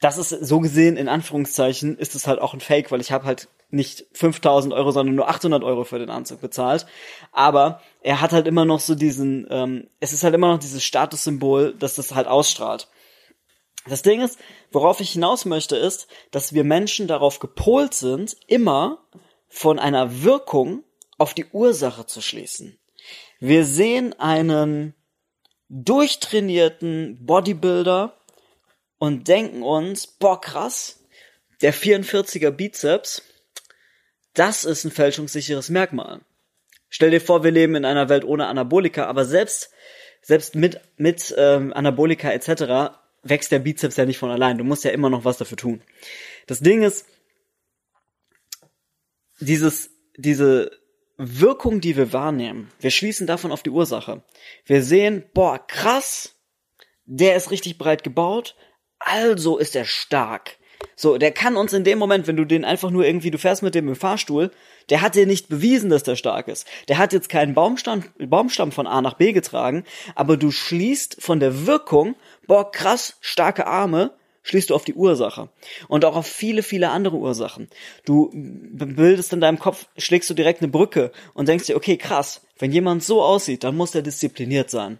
das 0.00 0.18
ist 0.18 0.30
so 0.30 0.58
gesehen, 0.58 0.96
in 0.96 1.08
Anführungszeichen, 1.08 1.96
ist 1.96 2.16
es 2.16 2.26
halt 2.26 2.40
auch 2.40 2.54
ein 2.54 2.60
Fake, 2.60 2.90
weil 2.90 3.00
ich 3.00 3.12
habe 3.12 3.24
halt 3.24 3.48
nicht 3.70 4.04
5000 4.14 4.74
Euro, 4.74 4.90
sondern 4.90 5.14
nur 5.14 5.28
800 5.28 5.62
Euro 5.62 5.84
für 5.84 6.00
den 6.00 6.10
Anzug 6.10 6.40
bezahlt. 6.40 6.86
Aber 7.30 7.80
er 8.02 8.20
hat 8.20 8.32
halt 8.32 8.48
immer 8.48 8.64
noch 8.64 8.80
so 8.80 8.96
diesen, 8.96 9.46
ähm, 9.48 9.86
es 10.00 10.12
ist 10.12 10.24
halt 10.24 10.34
immer 10.34 10.48
noch 10.48 10.58
dieses 10.58 10.82
Statussymbol, 10.82 11.74
dass 11.78 11.94
das 11.94 12.16
halt 12.16 12.26
ausstrahlt. 12.26 12.88
Das 13.86 14.02
Ding 14.02 14.20
ist, 14.20 14.38
worauf 14.70 15.00
ich 15.00 15.12
hinaus 15.12 15.44
möchte, 15.44 15.76
ist, 15.76 16.06
dass 16.30 16.52
wir 16.52 16.64
Menschen 16.64 17.08
darauf 17.08 17.40
gepolt 17.40 17.94
sind, 17.94 18.36
immer 18.46 19.04
von 19.48 19.78
einer 19.78 20.22
Wirkung 20.22 20.84
auf 21.18 21.34
die 21.34 21.46
Ursache 21.46 22.06
zu 22.06 22.20
schließen. 22.20 22.78
Wir 23.40 23.64
sehen 23.64 24.18
einen 24.20 24.94
durchtrainierten 25.68 27.24
Bodybuilder 27.26 28.16
und 28.98 29.26
denken 29.26 29.62
uns, 29.62 30.06
boah 30.06 30.40
krass, 30.40 31.00
der 31.60 31.74
44er 31.74 32.50
Bizeps, 32.50 33.22
das 34.34 34.64
ist 34.64 34.84
ein 34.84 34.90
fälschungssicheres 34.90 35.70
Merkmal. 35.70 36.20
Stell 36.88 37.10
dir 37.10 37.20
vor, 37.20 37.42
wir 37.42 37.50
leben 37.50 37.74
in 37.74 37.84
einer 37.84 38.08
Welt 38.08 38.24
ohne 38.24 38.46
Anabolika, 38.46 39.06
aber 39.06 39.24
selbst 39.24 39.70
selbst 40.24 40.54
mit 40.54 40.80
mit 40.96 41.34
ähm, 41.36 41.72
Anabolika 41.72 42.30
etc 42.30 43.01
wächst 43.22 43.52
der 43.52 43.60
Bizeps 43.60 43.96
ja 43.96 44.04
nicht 44.04 44.18
von 44.18 44.30
allein. 44.30 44.58
Du 44.58 44.64
musst 44.64 44.84
ja 44.84 44.90
immer 44.90 45.10
noch 45.10 45.24
was 45.24 45.38
dafür 45.38 45.56
tun. 45.56 45.82
Das 46.46 46.60
Ding 46.60 46.82
ist, 46.82 47.06
dieses, 49.40 49.90
diese 50.16 50.70
Wirkung, 51.16 51.80
die 51.80 51.96
wir 51.96 52.12
wahrnehmen, 52.12 52.70
wir 52.80 52.90
schließen 52.90 53.26
davon 53.26 53.52
auf 53.52 53.62
die 53.62 53.70
Ursache. 53.70 54.22
Wir 54.64 54.82
sehen, 54.82 55.24
boah, 55.34 55.64
krass, 55.66 56.36
der 57.04 57.36
ist 57.36 57.50
richtig 57.50 57.78
breit 57.78 58.04
gebaut, 58.04 58.56
also 58.98 59.58
ist 59.58 59.76
er 59.76 59.84
stark. 59.84 60.58
So, 60.96 61.18
der 61.18 61.32
kann 61.32 61.56
uns 61.56 61.72
in 61.72 61.84
dem 61.84 61.98
Moment, 61.98 62.26
wenn 62.26 62.36
du 62.36 62.44
den 62.44 62.64
einfach 62.64 62.90
nur 62.90 63.04
irgendwie, 63.04 63.30
du 63.30 63.38
fährst 63.38 63.62
mit 63.62 63.74
dem 63.74 63.88
im 63.88 63.96
Fahrstuhl, 63.96 64.50
der 64.90 65.02
hat 65.02 65.14
dir 65.14 65.26
nicht 65.26 65.48
bewiesen, 65.48 65.90
dass 65.90 66.02
der 66.02 66.16
stark 66.16 66.48
ist. 66.48 66.66
Der 66.88 66.98
hat 66.98 67.12
jetzt 67.12 67.28
keinen 67.28 67.54
Baumstamm, 67.54 68.04
Baumstamm 68.18 68.72
von 68.72 68.86
A 68.86 69.00
nach 69.00 69.14
B 69.14 69.32
getragen, 69.32 69.84
aber 70.14 70.36
du 70.36 70.50
schließt 70.50 71.16
von 71.20 71.40
der 71.40 71.66
Wirkung 71.66 72.16
boah, 72.46 72.70
krass, 72.70 73.16
starke 73.20 73.66
Arme, 73.66 74.12
schließt 74.42 74.70
du 74.70 74.74
auf 74.74 74.84
die 74.84 74.94
Ursache. 74.94 75.48
Und 75.88 76.04
auch 76.04 76.16
auf 76.16 76.26
viele, 76.26 76.62
viele 76.62 76.90
andere 76.90 77.16
Ursachen. 77.16 77.68
Du 78.04 78.30
bildest 78.32 79.32
in 79.32 79.40
deinem 79.40 79.58
Kopf, 79.58 79.86
schlägst 79.96 80.28
du 80.30 80.34
direkt 80.34 80.60
eine 80.60 80.70
Brücke 80.70 81.12
und 81.34 81.48
denkst 81.48 81.66
dir, 81.66 81.76
okay, 81.76 81.96
krass, 81.96 82.42
wenn 82.58 82.72
jemand 82.72 83.04
so 83.04 83.22
aussieht, 83.22 83.64
dann 83.64 83.76
muss 83.76 83.94
er 83.94 84.02
diszipliniert 84.02 84.70
sein. 84.70 84.98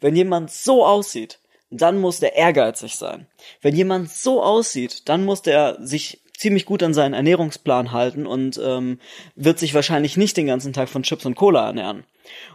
Wenn 0.00 0.16
jemand 0.16 0.50
so 0.50 0.86
aussieht, 0.86 1.38
dann 1.70 2.00
muss 2.00 2.20
der 2.20 2.36
ehrgeizig 2.36 2.94
sein. 2.94 3.26
Wenn 3.60 3.74
jemand 3.74 4.10
so 4.10 4.42
aussieht, 4.42 5.08
dann 5.08 5.24
muss 5.24 5.42
der 5.42 5.76
sich 5.80 6.20
ziemlich 6.40 6.66
gut 6.66 6.82
an 6.82 6.94
seinen 6.94 7.14
Ernährungsplan 7.14 7.92
halten 7.92 8.26
und 8.26 8.60
ähm, 8.62 8.98
wird 9.34 9.58
sich 9.58 9.74
wahrscheinlich 9.74 10.16
nicht 10.16 10.36
den 10.36 10.46
ganzen 10.46 10.72
Tag 10.72 10.88
von 10.88 11.02
Chips 11.02 11.26
und 11.26 11.34
Cola 11.34 11.66
ernähren. 11.66 12.04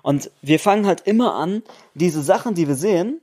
Und 0.01 0.31
wir 0.41 0.59
fangen 0.59 0.85
halt 0.85 1.01
immer 1.01 1.35
an, 1.35 1.63
diese 1.93 2.21
Sachen, 2.21 2.55
die 2.55 2.67
wir 2.67 2.75
sehen, 2.75 3.21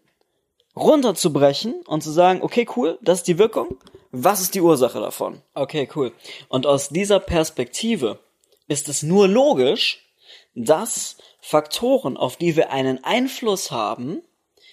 runterzubrechen 0.76 1.74
und 1.86 2.02
zu 2.02 2.10
sagen, 2.10 2.42
okay, 2.42 2.66
cool, 2.76 2.98
das 3.02 3.18
ist 3.18 3.28
die 3.28 3.38
Wirkung, 3.38 3.76
was 4.10 4.40
ist 4.40 4.54
die 4.54 4.60
Ursache 4.60 5.00
davon? 5.00 5.42
Okay, 5.54 5.88
cool. 5.94 6.12
Und 6.48 6.66
aus 6.66 6.88
dieser 6.88 7.20
Perspektive 7.20 8.18
ist 8.68 8.88
es 8.88 9.02
nur 9.02 9.28
logisch, 9.28 10.06
dass 10.54 11.18
Faktoren, 11.40 12.16
auf 12.16 12.36
die 12.36 12.56
wir 12.56 12.72
einen 12.72 13.04
Einfluss 13.04 13.70
haben, 13.70 14.22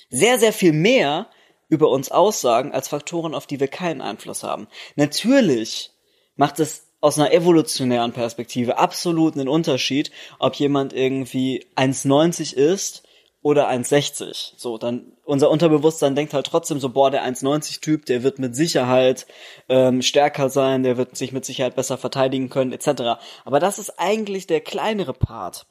sehr, 0.09 0.39
sehr 0.39 0.53
viel 0.53 0.73
mehr 0.73 1.27
über 1.67 1.89
uns 1.89 2.11
aussagen 2.11 2.71
als 2.71 2.87
Faktoren, 2.87 3.33
auf 3.33 3.47
die 3.47 3.59
wir 3.59 3.67
keinen 3.67 4.01
Einfluss 4.01 4.43
haben. 4.43 4.67
Natürlich 4.95 5.91
macht 6.35 6.59
es 6.59 6.87
aus 7.01 7.19
einer 7.19 7.31
evolutionären 7.31 8.13
Perspektive 8.13 8.77
absolut 8.77 9.35
einen 9.35 9.47
Unterschied, 9.47 10.11
ob 10.39 10.55
jemand 10.55 10.93
irgendwie 10.93 11.65
1,90 11.75 12.55
ist 12.55 13.03
oder 13.45 13.69
1,60. 13.69 14.53
So, 14.57 14.79
dann 14.79 15.11
unser 15.23 15.51
Unterbewusstsein 15.51 16.15
denkt 16.15 16.33
halt 16.33 16.47
trotzdem 16.47 16.79
so, 16.79 16.89
boah, 16.89 17.11
der 17.11 17.23
1,90-Typ, 17.23 18.05
der 18.07 18.23
wird 18.23 18.39
mit 18.39 18.55
Sicherheit 18.55 19.27
ähm, 19.69 20.01
stärker 20.01 20.49
sein, 20.49 20.81
der 20.81 20.97
wird 20.97 21.15
sich 21.15 21.31
mit 21.31 21.45
Sicherheit 21.45 21.75
besser 21.75 21.99
verteidigen 21.99 22.49
können, 22.49 22.71
etc. 22.71 23.19
Aber 23.43 23.59
das 23.59 23.77
ist 23.77 23.99
eigentlich 23.99 24.47
der 24.47 24.61
kleinere 24.61 25.13
Part. 25.13 25.67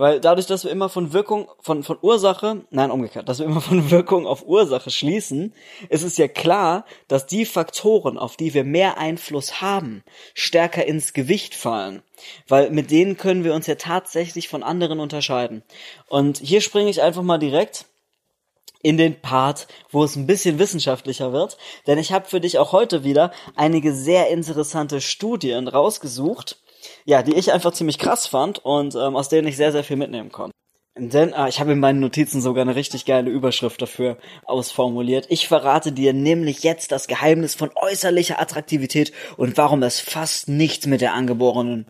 Weil 0.00 0.18
dadurch, 0.18 0.46
dass 0.46 0.64
wir 0.64 0.70
immer 0.70 0.88
von 0.88 1.12
Wirkung, 1.12 1.50
von, 1.60 1.82
von 1.82 1.98
Ursache, 2.00 2.64
nein, 2.70 2.90
umgekehrt, 2.90 3.28
dass 3.28 3.38
wir 3.38 3.44
immer 3.44 3.60
von 3.60 3.90
Wirkung 3.90 4.26
auf 4.26 4.46
Ursache 4.46 4.90
schließen, 4.90 5.52
ist 5.90 6.04
es 6.04 6.16
ja 6.16 6.26
klar, 6.26 6.86
dass 7.06 7.26
die 7.26 7.44
Faktoren, 7.44 8.16
auf 8.16 8.38
die 8.38 8.54
wir 8.54 8.64
mehr 8.64 8.96
Einfluss 8.96 9.60
haben, 9.60 10.02
stärker 10.32 10.86
ins 10.86 11.12
Gewicht 11.12 11.54
fallen. 11.54 12.02
Weil 12.48 12.70
mit 12.70 12.90
denen 12.90 13.18
können 13.18 13.44
wir 13.44 13.52
uns 13.52 13.66
ja 13.66 13.74
tatsächlich 13.74 14.48
von 14.48 14.62
anderen 14.62 15.00
unterscheiden. 15.00 15.62
Und 16.08 16.38
hier 16.38 16.62
springe 16.62 16.88
ich 16.88 17.02
einfach 17.02 17.22
mal 17.22 17.36
direkt 17.36 17.84
in 18.82 18.96
den 18.96 19.20
Part, 19.20 19.68
wo 19.90 20.02
es 20.04 20.16
ein 20.16 20.26
bisschen 20.26 20.58
wissenschaftlicher 20.58 21.32
wird, 21.32 21.58
denn 21.86 21.98
ich 21.98 22.12
habe 22.12 22.26
für 22.26 22.40
dich 22.40 22.58
auch 22.58 22.72
heute 22.72 23.04
wieder 23.04 23.32
einige 23.54 23.92
sehr 23.94 24.28
interessante 24.28 25.02
Studien 25.02 25.68
rausgesucht, 25.68 26.59
ja, 27.04 27.22
die 27.22 27.34
ich 27.34 27.52
einfach 27.52 27.72
ziemlich 27.72 27.98
krass 27.98 28.26
fand 28.26 28.58
und 28.58 28.94
ähm, 28.94 29.16
aus 29.16 29.28
denen 29.28 29.48
ich 29.48 29.56
sehr, 29.56 29.72
sehr 29.72 29.84
viel 29.84 29.96
mitnehmen 29.96 30.32
konnte. 30.32 30.54
Denn 30.96 31.32
ah, 31.32 31.48
ich 31.48 31.60
habe 31.60 31.72
in 31.72 31.80
meinen 31.80 32.00
Notizen 32.00 32.42
sogar 32.42 32.62
eine 32.62 32.74
richtig 32.74 33.06
geile 33.06 33.30
Überschrift 33.30 33.80
dafür 33.80 34.18
ausformuliert. 34.44 35.26
Ich 35.30 35.48
verrate 35.48 35.92
dir 35.92 36.12
nämlich 36.12 36.62
jetzt 36.62 36.92
das 36.92 37.06
Geheimnis 37.06 37.54
von 37.54 37.70
äußerlicher 37.74 38.40
Attraktivität 38.40 39.12
und 39.36 39.56
warum 39.56 39.82
es 39.82 40.00
fast 40.00 40.48
nichts 40.48 40.86
mit 40.86 41.00
der 41.00 41.14
angeborenen. 41.14 41.86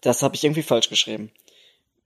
Das 0.00 0.22
habe 0.22 0.36
ich 0.36 0.44
irgendwie 0.44 0.62
falsch 0.62 0.88
geschrieben. 0.88 1.30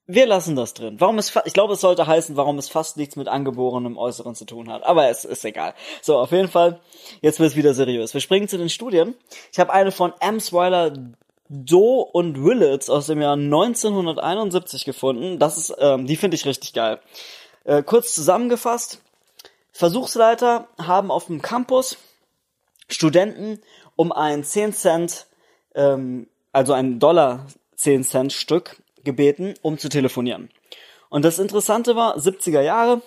Wir 0.08 0.26
lassen 0.26 0.54
das 0.54 0.72
drin. 0.72 1.00
Warum 1.00 1.18
es, 1.18 1.34
ich 1.46 1.52
glaube, 1.52 1.74
es 1.74 1.80
sollte 1.80 2.06
heißen, 2.06 2.36
warum 2.36 2.58
es 2.58 2.68
fast 2.68 2.96
nichts 2.96 3.16
mit 3.16 3.26
angeborenem 3.26 3.98
Äußeren 3.98 4.36
zu 4.36 4.44
tun 4.44 4.70
hat. 4.70 4.84
Aber 4.84 5.08
es 5.08 5.24
ist 5.24 5.44
egal. 5.44 5.74
So, 6.00 6.18
auf 6.18 6.30
jeden 6.30 6.48
Fall, 6.48 6.80
jetzt 7.22 7.40
wird 7.40 7.50
es 7.50 7.56
wieder 7.56 7.74
seriös. 7.74 8.14
Wir 8.14 8.20
springen 8.20 8.46
zu 8.46 8.56
den 8.56 8.68
Studien. 8.68 9.16
Ich 9.52 9.58
habe 9.58 9.72
eine 9.72 9.90
von 9.90 10.12
Amsweiler, 10.20 10.92
Doe 11.48 12.04
und 12.04 12.44
Willits 12.44 12.88
aus 12.88 13.06
dem 13.06 13.20
Jahr 13.20 13.34
1971 13.34 14.84
gefunden. 14.84 15.40
Das 15.40 15.58
ist, 15.58 15.74
ähm, 15.78 16.06
die 16.06 16.16
finde 16.16 16.36
ich 16.36 16.46
richtig 16.46 16.72
geil. 16.72 17.00
Äh, 17.64 17.82
kurz 17.82 18.14
zusammengefasst, 18.14 19.02
Versuchsleiter 19.72 20.68
haben 20.78 21.10
auf 21.10 21.26
dem 21.26 21.42
Campus 21.42 21.98
Studenten 22.88 23.60
um 23.96 24.12
ein 24.12 24.44
10 24.44 24.72
Cent, 24.72 25.26
ähm, 25.74 26.28
also 26.52 26.72
ein 26.72 27.00
Dollar 27.00 27.46
10 27.74 28.04
Cent 28.04 28.32
Stück 28.32 28.82
gebeten, 29.06 29.54
um 29.62 29.78
zu 29.78 29.88
telefonieren. 29.88 30.50
Und 31.08 31.24
das 31.24 31.38
Interessante 31.38 31.96
war, 31.96 32.18
70er 32.18 32.60
Jahre, 32.60 33.00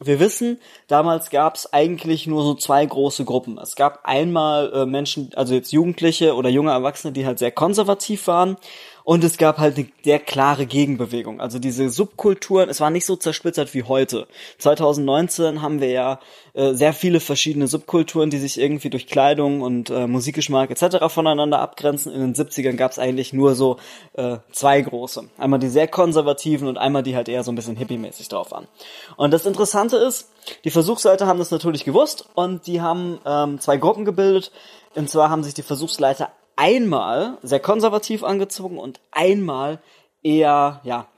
wir 0.00 0.18
wissen, 0.18 0.58
damals 0.88 1.30
gab 1.30 1.54
es 1.54 1.72
eigentlich 1.72 2.26
nur 2.26 2.42
so 2.42 2.54
zwei 2.54 2.84
große 2.84 3.24
Gruppen. 3.24 3.58
Es 3.58 3.76
gab 3.76 4.00
einmal 4.04 4.72
äh, 4.72 4.86
Menschen, 4.86 5.30
also 5.36 5.54
jetzt 5.54 5.70
Jugendliche 5.70 6.34
oder 6.34 6.48
junge 6.48 6.72
Erwachsene, 6.72 7.12
die 7.12 7.24
halt 7.24 7.38
sehr 7.38 7.52
konservativ 7.52 8.26
waren 8.26 8.56
und 9.04 9.24
es 9.24 9.38
gab 9.38 9.58
halt 9.58 9.76
eine 9.76 9.88
sehr 10.04 10.18
klare 10.18 10.66
Gegenbewegung. 10.66 11.40
Also 11.40 11.58
diese 11.58 11.88
Subkulturen, 11.90 12.68
es 12.68 12.80
war 12.80 12.90
nicht 12.90 13.06
so 13.06 13.16
zersplittert 13.16 13.74
wie 13.74 13.82
heute. 13.82 14.26
2019 14.58 15.62
haben 15.62 15.80
wir 15.80 15.90
ja 15.90 16.20
äh, 16.54 16.74
sehr 16.74 16.92
viele 16.92 17.20
verschiedene 17.20 17.66
Subkulturen, 17.66 18.30
die 18.30 18.38
sich 18.38 18.60
irgendwie 18.60 18.90
durch 18.90 19.06
Kleidung 19.06 19.62
und 19.62 19.90
äh, 19.90 20.06
Musikgeschmack 20.06 20.70
etc. 20.70 21.06
voneinander 21.08 21.58
abgrenzen. 21.58 22.12
In 22.12 22.20
den 22.20 22.34
70ern 22.34 22.76
gab 22.76 22.92
es 22.92 22.98
eigentlich 22.98 23.32
nur 23.32 23.54
so 23.54 23.78
äh, 24.14 24.38
zwei 24.52 24.80
große. 24.80 25.28
Einmal 25.38 25.58
die 25.58 25.68
sehr 25.68 25.88
konservativen 25.88 26.68
und 26.68 26.78
einmal 26.78 27.02
die 27.02 27.16
halt 27.16 27.28
eher 27.28 27.44
so 27.44 27.52
ein 27.52 27.56
bisschen 27.56 27.76
hippie-mäßig 27.76 28.28
drauf 28.28 28.50
waren. 28.50 28.68
Und 29.16 29.32
das 29.32 29.46
Interessante 29.46 29.96
ist, 29.96 30.30
die 30.64 30.70
Versuchsleiter 30.70 31.26
haben 31.26 31.38
das 31.38 31.50
natürlich 31.50 31.84
gewusst 31.84 32.28
und 32.34 32.66
die 32.66 32.80
haben 32.80 33.18
ähm, 33.26 33.60
zwei 33.60 33.76
Gruppen 33.76 34.04
gebildet. 34.04 34.52
Und 34.94 35.08
zwar 35.08 35.30
haben 35.30 35.42
sich 35.42 35.54
die 35.54 35.62
Versuchsleiter 35.62 36.30
einmal 36.56 37.38
sehr 37.42 37.60
konservativ 37.60 38.24
angezogen 38.24 38.78
und 38.78 39.00
einmal 39.10 39.80
eher, 40.22 40.80
ja, 40.84 41.08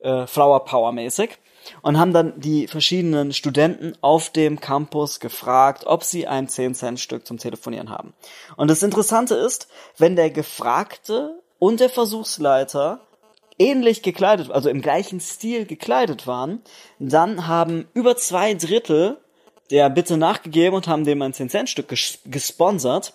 äh, 0.00 0.26
Flower 0.26 0.64
Power 0.64 0.92
mäßig 0.92 1.38
und 1.82 1.98
haben 1.98 2.12
dann 2.12 2.40
die 2.40 2.66
verschiedenen 2.66 3.32
Studenten 3.32 3.92
auf 4.00 4.30
dem 4.30 4.60
Campus 4.60 5.20
gefragt, 5.20 5.84
ob 5.86 6.04
sie 6.04 6.26
ein 6.26 6.48
10-Cent-Stück 6.48 7.26
zum 7.26 7.38
Telefonieren 7.38 7.90
haben. 7.90 8.14
Und 8.56 8.68
das 8.68 8.82
Interessante 8.82 9.34
ist, 9.34 9.68
wenn 9.98 10.16
der 10.16 10.30
Gefragte 10.30 11.40
und 11.58 11.80
der 11.80 11.90
Versuchsleiter 11.90 13.00
ähnlich 13.58 14.02
gekleidet, 14.02 14.50
also 14.50 14.70
im 14.70 14.80
gleichen 14.80 15.20
Stil 15.20 15.66
gekleidet 15.66 16.26
waren, 16.26 16.62
dann 16.98 17.46
haben 17.46 17.88
über 17.92 18.16
zwei 18.16 18.54
Drittel 18.54 19.18
der 19.70 19.88
Bitte 19.90 20.16
nachgegeben 20.16 20.74
und 20.74 20.88
haben 20.88 21.04
dem 21.04 21.22
ein 21.22 21.32
10-Cent-Stück 21.32 21.88
ges 21.88 22.18
gesponsert. 22.24 23.14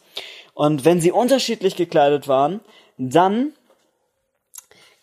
Und 0.56 0.86
wenn 0.86 1.02
sie 1.02 1.12
unterschiedlich 1.12 1.76
gekleidet 1.76 2.28
waren, 2.28 2.62
dann 2.98 3.54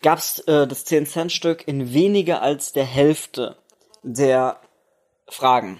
gab's 0.01 0.39
äh, 0.39 0.67
das 0.67 0.85
10-Cent-Stück 0.87 1.65
in 1.67 1.93
weniger 1.93 2.41
als 2.41 2.73
der 2.73 2.85
Hälfte 2.85 3.55
der 4.01 4.59
Fragen. 5.27 5.79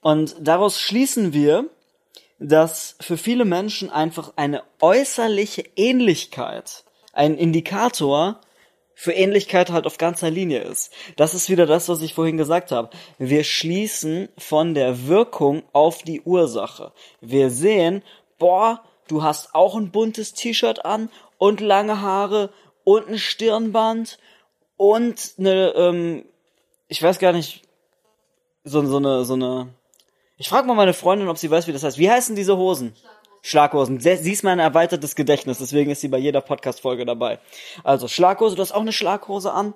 Und 0.00 0.36
daraus 0.38 0.78
schließen 0.78 1.32
wir, 1.32 1.66
dass 2.38 2.96
für 3.00 3.16
viele 3.16 3.44
Menschen 3.44 3.90
einfach 3.90 4.34
eine 4.36 4.62
äußerliche 4.80 5.64
Ähnlichkeit 5.74 6.84
ein 7.12 7.36
Indikator 7.36 8.40
für 8.94 9.12
Ähnlichkeit 9.12 9.70
halt 9.70 9.86
auf 9.86 9.98
ganzer 9.98 10.30
Linie 10.30 10.60
ist. 10.62 10.92
Das 11.16 11.34
ist 11.34 11.50
wieder 11.50 11.66
das, 11.66 11.88
was 11.88 12.02
ich 12.02 12.14
vorhin 12.14 12.36
gesagt 12.36 12.70
habe. 12.70 12.90
Wir 13.18 13.42
schließen 13.42 14.28
von 14.38 14.74
der 14.74 15.08
Wirkung 15.08 15.62
auf 15.72 16.02
die 16.02 16.20
Ursache. 16.20 16.92
Wir 17.20 17.50
sehen, 17.50 18.02
boah, 18.42 18.82
du 19.06 19.22
hast 19.22 19.54
auch 19.54 19.76
ein 19.76 19.92
buntes 19.92 20.34
T-Shirt 20.34 20.84
an 20.84 21.10
und 21.38 21.60
lange 21.60 22.00
Haare 22.00 22.50
und 22.82 23.08
ein 23.08 23.18
Stirnband 23.18 24.18
und 24.76 25.34
eine, 25.38 25.68
ähm, 25.76 26.24
ich 26.88 27.00
weiß 27.00 27.20
gar 27.20 27.32
nicht, 27.32 27.62
so, 28.64 28.84
so 28.84 28.96
eine, 28.96 29.24
so 29.24 29.34
eine, 29.34 29.68
ich 30.38 30.48
frage 30.48 30.66
mal 30.66 30.74
meine 30.74 30.92
Freundin, 30.92 31.28
ob 31.28 31.38
sie 31.38 31.52
weiß, 31.52 31.68
wie 31.68 31.72
das 31.72 31.84
heißt. 31.84 31.98
Wie 31.98 32.10
heißen 32.10 32.34
diese 32.34 32.56
Hosen? 32.56 32.96
Schlaghosen. 33.42 34.00
Sie 34.00 34.32
ist 34.32 34.42
mein 34.42 34.58
erweitertes 34.58 35.14
Gedächtnis, 35.14 35.58
deswegen 35.58 35.92
ist 35.92 36.00
sie 36.00 36.08
bei 36.08 36.18
jeder 36.18 36.40
Podcast-Folge 36.40 37.06
dabei. 37.06 37.38
Also 37.84 38.08
Schlaghose, 38.08 38.56
du 38.56 38.62
hast 38.62 38.72
auch 38.72 38.80
eine 38.80 38.92
Schlaghose 38.92 39.52
an. 39.52 39.74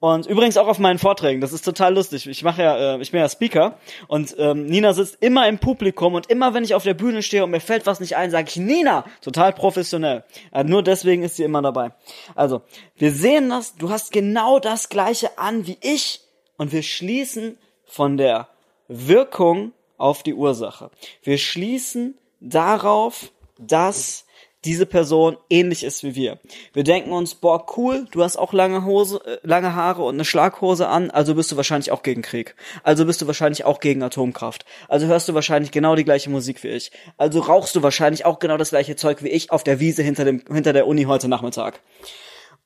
Und 0.00 0.24
übrigens 0.24 0.56
auch 0.56 0.66
auf 0.66 0.78
meinen 0.78 0.98
Vorträgen, 0.98 1.42
das 1.42 1.52
ist 1.52 1.62
total 1.62 1.94
lustig. 1.94 2.26
Ich 2.26 2.42
mache 2.42 2.62
ja, 2.62 2.94
äh, 2.94 3.02
ich 3.02 3.10
bin 3.10 3.20
ja 3.20 3.28
Speaker 3.28 3.78
und 4.08 4.34
ähm, 4.38 4.64
Nina 4.64 4.94
sitzt 4.94 5.18
immer 5.22 5.46
im 5.46 5.58
Publikum 5.58 6.14
und 6.14 6.30
immer 6.30 6.54
wenn 6.54 6.64
ich 6.64 6.74
auf 6.74 6.84
der 6.84 6.94
Bühne 6.94 7.22
stehe 7.22 7.44
und 7.44 7.50
mir 7.50 7.60
fällt 7.60 7.84
was 7.84 8.00
nicht 8.00 8.16
ein, 8.16 8.30
sage 8.30 8.48
ich 8.48 8.56
Nina, 8.56 9.04
total 9.20 9.52
professionell. 9.52 10.24
Äh, 10.52 10.64
nur 10.64 10.82
deswegen 10.82 11.22
ist 11.22 11.36
sie 11.36 11.44
immer 11.44 11.60
dabei. 11.60 11.92
Also, 12.34 12.62
wir 12.96 13.12
sehen 13.12 13.50
das, 13.50 13.76
du 13.76 13.90
hast 13.90 14.10
genau 14.10 14.58
das 14.58 14.88
gleiche 14.88 15.38
an 15.38 15.66
wie 15.66 15.76
ich 15.82 16.22
und 16.56 16.72
wir 16.72 16.82
schließen 16.82 17.58
von 17.84 18.16
der 18.16 18.48
Wirkung 18.88 19.72
auf 19.98 20.22
die 20.22 20.34
Ursache. 20.34 20.90
Wir 21.22 21.36
schließen 21.36 22.16
darauf, 22.40 23.32
dass 23.58 24.24
diese 24.64 24.84
Person 24.84 25.38
ähnlich 25.48 25.84
ist 25.84 26.04
wie 26.04 26.14
wir. 26.14 26.38
Wir 26.74 26.84
denken 26.84 27.12
uns, 27.12 27.34
boah, 27.34 27.64
cool, 27.76 28.06
du 28.10 28.22
hast 28.22 28.36
auch 28.36 28.52
lange 28.52 28.84
Hose, 28.84 29.20
äh, 29.24 29.38
lange 29.42 29.74
Haare 29.74 30.02
und 30.02 30.14
eine 30.14 30.24
Schlaghose 30.24 30.88
an, 30.88 31.10
also 31.10 31.34
bist 31.34 31.50
du 31.50 31.56
wahrscheinlich 31.56 31.92
auch 31.92 32.02
gegen 32.02 32.20
Krieg. 32.20 32.54
Also 32.82 33.06
bist 33.06 33.22
du 33.22 33.26
wahrscheinlich 33.26 33.64
auch 33.64 33.80
gegen 33.80 34.02
Atomkraft. 34.02 34.66
Also 34.88 35.06
hörst 35.06 35.28
du 35.28 35.34
wahrscheinlich 35.34 35.70
genau 35.70 35.94
die 35.94 36.04
gleiche 36.04 36.28
Musik 36.28 36.62
wie 36.62 36.68
ich. 36.68 36.92
Also 37.16 37.40
rauchst 37.40 37.74
du 37.74 37.82
wahrscheinlich 37.82 38.26
auch 38.26 38.38
genau 38.38 38.58
das 38.58 38.70
gleiche 38.70 38.96
Zeug 38.96 39.22
wie 39.22 39.28
ich 39.28 39.50
auf 39.50 39.64
der 39.64 39.80
Wiese 39.80 40.02
hinter 40.02 40.24
dem 40.24 40.42
hinter 40.50 40.72
der 40.72 40.86
Uni 40.86 41.04
heute 41.04 41.28
Nachmittag. 41.28 41.80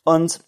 Und 0.03 0.41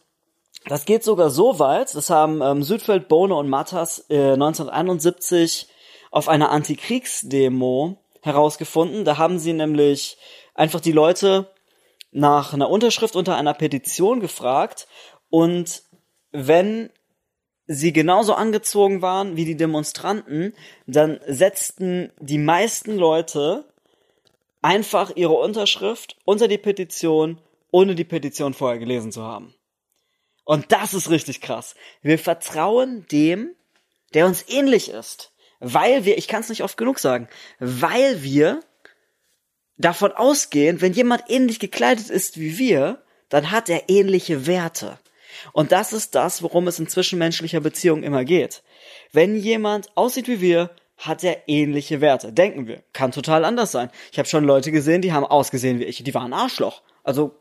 das 0.66 0.85
geht 0.85 1.04
sogar 1.04 1.30
so 1.30 1.61
weit, 1.61 1.94
das 1.94 2.11
haben 2.11 2.42
ähm, 2.42 2.64
Südfeld, 2.64 3.06
Bohne 3.06 3.37
und 3.37 3.48
Matas 3.48 4.04
äh, 4.11 4.32
1971 4.32 5.68
auf 6.11 6.28
einer 6.28 6.50
Antikriegsdemo 6.50 7.98
herausgefunden. 8.22 9.04
Da 9.04 9.16
haben 9.16 9.38
sie 9.38 9.52
nämlich 9.52 10.18
einfach 10.56 10.80
die 10.80 10.92
Leute 10.92 11.52
nach 12.10 12.52
einer 12.52 12.70
Unterschrift 12.70 13.14
unter 13.14 13.36
einer 13.36 13.54
Petition 13.54 14.20
gefragt 14.20 14.88
und 15.30 15.82
wenn 16.32 16.90
sie 17.66 17.92
genauso 17.92 18.34
angezogen 18.34 19.02
waren 19.02 19.36
wie 19.36 19.44
die 19.44 19.56
Demonstranten, 19.56 20.54
dann 20.86 21.20
setzten 21.26 22.12
die 22.20 22.38
meisten 22.38 22.96
Leute 22.96 23.64
einfach 24.62 25.14
ihre 25.14 25.34
Unterschrift 25.34 26.16
unter 26.24 26.48
die 26.48 26.58
Petition, 26.58 27.38
ohne 27.70 27.94
die 27.94 28.04
Petition 28.04 28.54
vorher 28.54 28.78
gelesen 28.78 29.12
zu 29.12 29.22
haben. 29.22 29.54
Und 30.44 30.70
das 30.70 30.94
ist 30.94 31.10
richtig 31.10 31.40
krass. 31.40 31.74
Wir 32.02 32.18
vertrauen 32.18 33.04
dem, 33.10 33.50
der 34.14 34.26
uns 34.26 34.48
ähnlich 34.48 34.88
ist, 34.90 35.32
weil 35.58 36.04
wir, 36.04 36.18
ich 36.18 36.28
kann 36.28 36.42
es 36.42 36.48
nicht 36.48 36.62
oft 36.62 36.76
genug 36.76 37.00
sagen, 37.00 37.28
weil 37.58 38.22
wir 38.22 38.60
davon 39.78 40.12
ausgehen, 40.12 40.80
wenn 40.80 40.92
jemand 40.92 41.24
ähnlich 41.28 41.58
gekleidet 41.58 42.10
ist 42.10 42.38
wie 42.38 42.58
wir, 42.58 43.02
dann 43.28 43.50
hat 43.50 43.68
er 43.68 43.88
ähnliche 43.88 44.46
Werte. 44.46 44.98
Und 45.52 45.72
das 45.72 45.92
ist 45.92 46.14
das, 46.14 46.42
worum 46.42 46.66
es 46.68 46.78
in 46.78 46.88
zwischenmenschlicher 46.88 47.60
Beziehung 47.60 48.02
immer 48.02 48.24
geht. 48.24 48.62
Wenn 49.12 49.36
jemand 49.36 49.96
aussieht 49.96 50.28
wie 50.28 50.40
wir, 50.40 50.70
hat 50.96 51.24
er 51.24 51.46
ähnliche 51.46 52.00
Werte. 52.00 52.32
Denken 52.32 52.66
wir. 52.66 52.82
Kann 52.92 53.12
total 53.12 53.44
anders 53.44 53.72
sein. 53.72 53.90
Ich 54.12 54.18
habe 54.18 54.28
schon 54.28 54.44
Leute 54.44 54.72
gesehen, 54.72 55.02
die 55.02 55.12
haben 55.12 55.26
ausgesehen 55.26 55.78
wie 55.78 55.84
ich. 55.84 56.02
Die 56.02 56.14
waren 56.14 56.32
Arschloch. 56.32 56.82
Also 57.04 57.34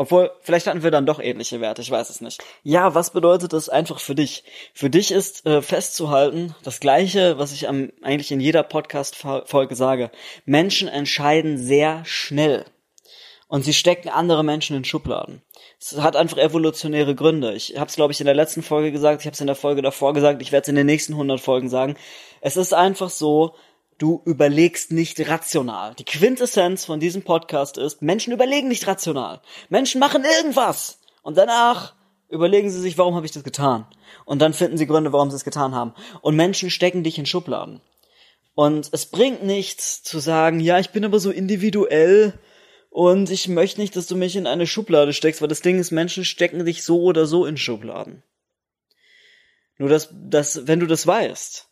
obwohl, 0.00 0.30
vielleicht 0.40 0.66
hatten 0.66 0.82
wir 0.82 0.90
dann 0.90 1.04
doch 1.04 1.20
ähnliche 1.20 1.60
Werte, 1.60 1.82
ich 1.82 1.90
weiß 1.90 2.08
es 2.08 2.22
nicht. 2.22 2.42
Ja, 2.62 2.94
was 2.94 3.10
bedeutet 3.10 3.52
das 3.52 3.68
einfach 3.68 4.00
für 4.00 4.14
dich? 4.14 4.44
Für 4.72 4.88
dich 4.88 5.10
ist 5.10 5.44
äh, 5.44 5.60
festzuhalten, 5.60 6.54
das 6.62 6.80
gleiche, 6.80 7.36
was 7.36 7.52
ich 7.52 7.68
am, 7.68 7.92
eigentlich 8.00 8.32
in 8.32 8.40
jeder 8.40 8.62
Podcast-Folge 8.62 9.76
sage. 9.76 10.10
Menschen 10.46 10.88
entscheiden 10.88 11.58
sehr 11.58 12.02
schnell. 12.06 12.64
Und 13.46 13.62
sie 13.62 13.74
stecken 13.74 14.08
andere 14.08 14.42
Menschen 14.42 14.74
in 14.74 14.86
Schubladen. 14.86 15.42
Es 15.78 15.94
hat 15.98 16.16
einfach 16.16 16.38
evolutionäre 16.38 17.14
Gründe. 17.14 17.52
Ich 17.52 17.76
habe 17.76 17.90
es, 17.90 17.96
glaube 17.96 18.14
ich, 18.14 18.20
in 18.20 18.26
der 18.26 18.34
letzten 18.34 18.62
Folge 18.62 18.92
gesagt, 18.92 19.20
ich 19.20 19.26
habe 19.26 19.34
es 19.34 19.40
in 19.42 19.48
der 19.48 19.56
Folge 19.56 19.82
davor 19.82 20.14
gesagt, 20.14 20.40
ich 20.40 20.50
werde 20.50 20.62
es 20.62 20.68
in 20.68 20.76
den 20.76 20.86
nächsten 20.86 21.12
100 21.12 21.38
Folgen 21.40 21.68
sagen. 21.68 21.96
Es 22.40 22.56
ist 22.56 22.72
einfach 22.72 23.10
so, 23.10 23.54
du 24.00 24.22
überlegst 24.24 24.90
nicht 24.90 25.28
rational. 25.28 25.94
Die 25.94 26.04
Quintessenz 26.04 26.84
von 26.84 26.98
diesem 26.98 27.22
Podcast 27.22 27.78
ist, 27.78 28.02
Menschen 28.02 28.32
überlegen 28.32 28.68
nicht 28.68 28.86
rational. 28.86 29.42
Menschen 29.68 30.00
machen 30.00 30.24
irgendwas. 30.24 30.98
Und 31.22 31.36
danach 31.36 31.94
überlegen 32.28 32.70
sie 32.70 32.80
sich, 32.80 32.96
warum 32.96 33.14
habe 33.14 33.26
ich 33.26 33.32
das 33.32 33.44
getan? 33.44 33.86
Und 34.24 34.40
dann 34.40 34.54
finden 34.54 34.78
sie 34.78 34.86
Gründe, 34.86 35.12
warum 35.12 35.30
sie 35.30 35.36
es 35.36 35.44
getan 35.44 35.74
haben. 35.74 35.94
Und 36.22 36.34
Menschen 36.34 36.70
stecken 36.70 37.04
dich 37.04 37.18
in 37.18 37.26
Schubladen. 37.26 37.80
Und 38.54 38.88
es 38.92 39.06
bringt 39.06 39.44
nichts 39.44 40.02
zu 40.02 40.18
sagen, 40.18 40.60
ja, 40.60 40.78
ich 40.78 40.90
bin 40.90 41.04
aber 41.04 41.20
so 41.20 41.30
individuell 41.30 42.38
und 42.88 43.30
ich 43.30 43.48
möchte 43.48 43.80
nicht, 43.80 43.94
dass 43.96 44.06
du 44.06 44.16
mich 44.16 44.34
in 44.34 44.46
eine 44.46 44.66
Schublade 44.66 45.12
steckst, 45.12 45.40
weil 45.40 45.48
das 45.48 45.62
Ding 45.62 45.78
ist, 45.78 45.90
Menschen 45.90 46.24
stecken 46.24 46.64
dich 46.64 46.82
so 46.84 47.02
oder 47.02 47.26
so 47.26 47.46
in 47.46 47.56
Schubladen. 47.56 48.22
Nur 49.78 49.88
dass, 49.88 50.08
dass, 50.12 50.66
wenn 50.66 50.80
du 50.80 50.86
das 50.86 51.06
weißt, 51.06 51.69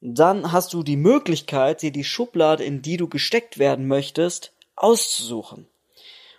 dann 0.00 0.52
hast 0.52 0.72
du 0.72 0.82
die 0.82 0.96
Möglichkeit, 0.96 1.82
dir 1.82 1.92
die 1.92 2.04
Schublade, 2.04 2.64
in 2.64 2.82
die 2.82 2.96
du 2.96 3.08
gesteckt 3.08 3.58
werden 3.58 3.86
möchtest, 3.86 4.52
auszusuchen. 4.76 5.66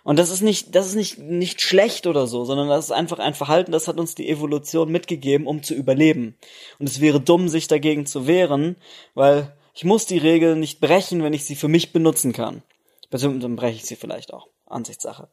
Und 0.04 0.18
das 0.18 0.30
ist 0.30 0.40
nicht, 0.40 0.74
das 0.74 0.86
ist 0.86 0.96
nicht, 0.96 1.18
nicht 1.18 1.60
schlecht 1.60 2.08
oder 2.08 2.26
so, 2.26 2.44
sondern 2.44 2.68
das 2.68 2.86
ist 2.86 2.90
einfach 2.90 3.20
ein 3.20 3.34
Verhalten, 3.34 3.70
das 3.70 3.86
hat 3.86 4.00
uns 4.00 4.16
die 4.16 4.28
Evolution 4.28 4.90
mitgegeben, 4.90 5.46
um 5.46 5.62
zu 5.62 5.74
überleben. 5.74 6.36
Und 6.80 6.88
es 6.88 7.00
wäre 7.00 7.20
dumm, 7.20 7.48
sich 7.48 7.68
dagegen 7.68 8.04
zu 8.04 8.26
wehren, 8.26 8.76
weil 9.14 9.56
ich 9.74 9.84
muss 9.84 10.06
die 10.06 10.18
Regeln 10.18 10.58
nicht 10.58 10.80
brechen, 10.80 11.22
wenn 11.22 11.32
ich 11.32 11.44
sie 11.44 11.54
für 11.54 11.68
mich 11.68 11.92
benutzen 11.92 12.32
kann. 12.32 12.62
Beziehungsweise 13.10 13.42
dann 13.42 13.56
breche 13.56 13.76
ich 13.76 13.86
sie 13.86 13.96
vielleicht 13.96 14.34
auch. 14.34 14.48
Ansichtssache. 14.66 15.28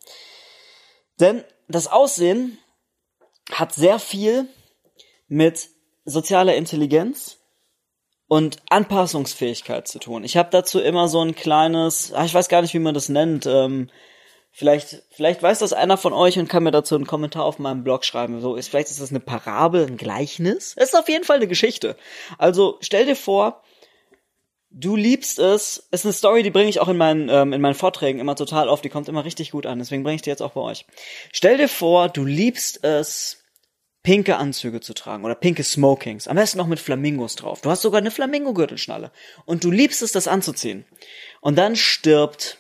Denn 1.20 1.44
das 1.68 1.88
Aussehen 1.88 2.60
hat 3.52 3.74
sehr 3.74 3.98
viel 3.98 4.48
mit 5.28 5.70
sozialer 6.06 6.56
Intelligenz 6.56 7.39
und 8.30 8.58
Anpassungsfähigkeit 8.70 9.90
zu 9.90 10.00
tun. 10.00 10.24
Ich 10.24 10.38
habe 10.38 10.50
dazu 10.52 10.80
immer 10.80 11.10
so 11.10 11.20
ein 11.22 11.36
kleines, 11.36 12.14
ah, 12.14 12.24
ich 12.24 12.34
weiß 12.34 12.48
gar 12.48 12.62
nicht, 12.62 12.74
wie 12.74 12.80
man 12.80 12.94
das 12.94 13.10
nennt, 13.10 13.46
ähm, 13.46 13.90
Vielleicht, 14.52 15.04
vielleicht 15.12 15.44
weiß 15.44 15.60
das 15.60 15.74
einer 15.74 15.96
von 15.96 16.12
euch 16.12 16.40
und 16.40 16.50
kann 16.50 16.64
mir 16.64 16.72
dazu 16.72 16.96
einen 16.96 17.06
Kommentar 17.06 17.46
auf 17.46 17.60
meinem 17.60 17.84
Blog 17.84 18.04
schreiben. 18.04 18.42
So 18.42 18.56
ist, 18.56 18.68
vielleicht 18.68 18.90
ist 18.90 19.00
das 19.00 19.12
eine 19.12 19.20
Parabel, 19.20 19.86
ein 19.86 19.96
Gleichnis. 19.96 20.74
Es 20.76 20.90
ist 20.90 21.00
auf 21.00 21.08
jeden 21.08 21.24
Fall 21.24 21.38
eine 21.38 21.48
Geschichte. 21.48 21.96
Also 22.38 22.78
stell 22.82 23.06
dir 23.06 23.16
vor, 23.16 23.62
du 24.72 24.96
liebst 24.96 25.40
es. 25.40 25.88
Ist 25.92 26.06
eine 26.06 26.14
Story, 26.14 26.44
die 26.44 26.50
bringe 26.50 26.70
ich 26.70 26.82
auch 26.82 26.90
in 26.90 26.98
meinen 26.98 27.30
ähm, 27.30 27.54
in 27.54 27.62
meinen 27.62 27.76
Vorträgen 27.76 28.20
immer 28.20 28.36
total 28.36 28.68
auf. 28.68 28.82
Die 28.82 28.90
kommt 28.90 29.08
immer 29.08 29.24
richtig 29.24 29.52
gut 29.52 29.66
an. 29.66 29.80
Deswegen 29.80 30.04
bringe 30.04 30.16
ich 30.16 30.24
die 30.24 30.30
jetzt 30.30 30.42
auch 30.42 30.52
bei 30.52 30.62
euch. 30.62 30.86
Stell 31.32 31.58
dir 31.58 31.70
vor, 31.70 32.10
du 32.10 32.26
liebst 32.26 32.84
es, 32.84 33.44
pinke 34.04 34.38
Anzüge 34.38 34.82
zu 34.82 34.94
tragen 34.94 35.26
oder 35.26 35.36
pinke 35.36 35.64
Smokings. 35.64 36.28
Am 36.28 36.36
besten 36.36 36.58
noch 36.58 36.68
mit 36.68 36.80
Flamingos 36.80 37.36
drauf. 37.36 37.62
Du 37.62 37.70
hast 37.70 37.82
sogar 37.82 38.00
eine 38.00 38.12
Flamingo-Gürtelschnalle 38.12 39.12
und 39.46 39.64
du 39.64 39.72
liebst 39.72 40.02
es, 40.02 40.12
das 40.12 40.28
anzuziehen. 40.28 40.86
Und 41.42 41.58
dann 41.58 41.76
stirbt 41.76 42.58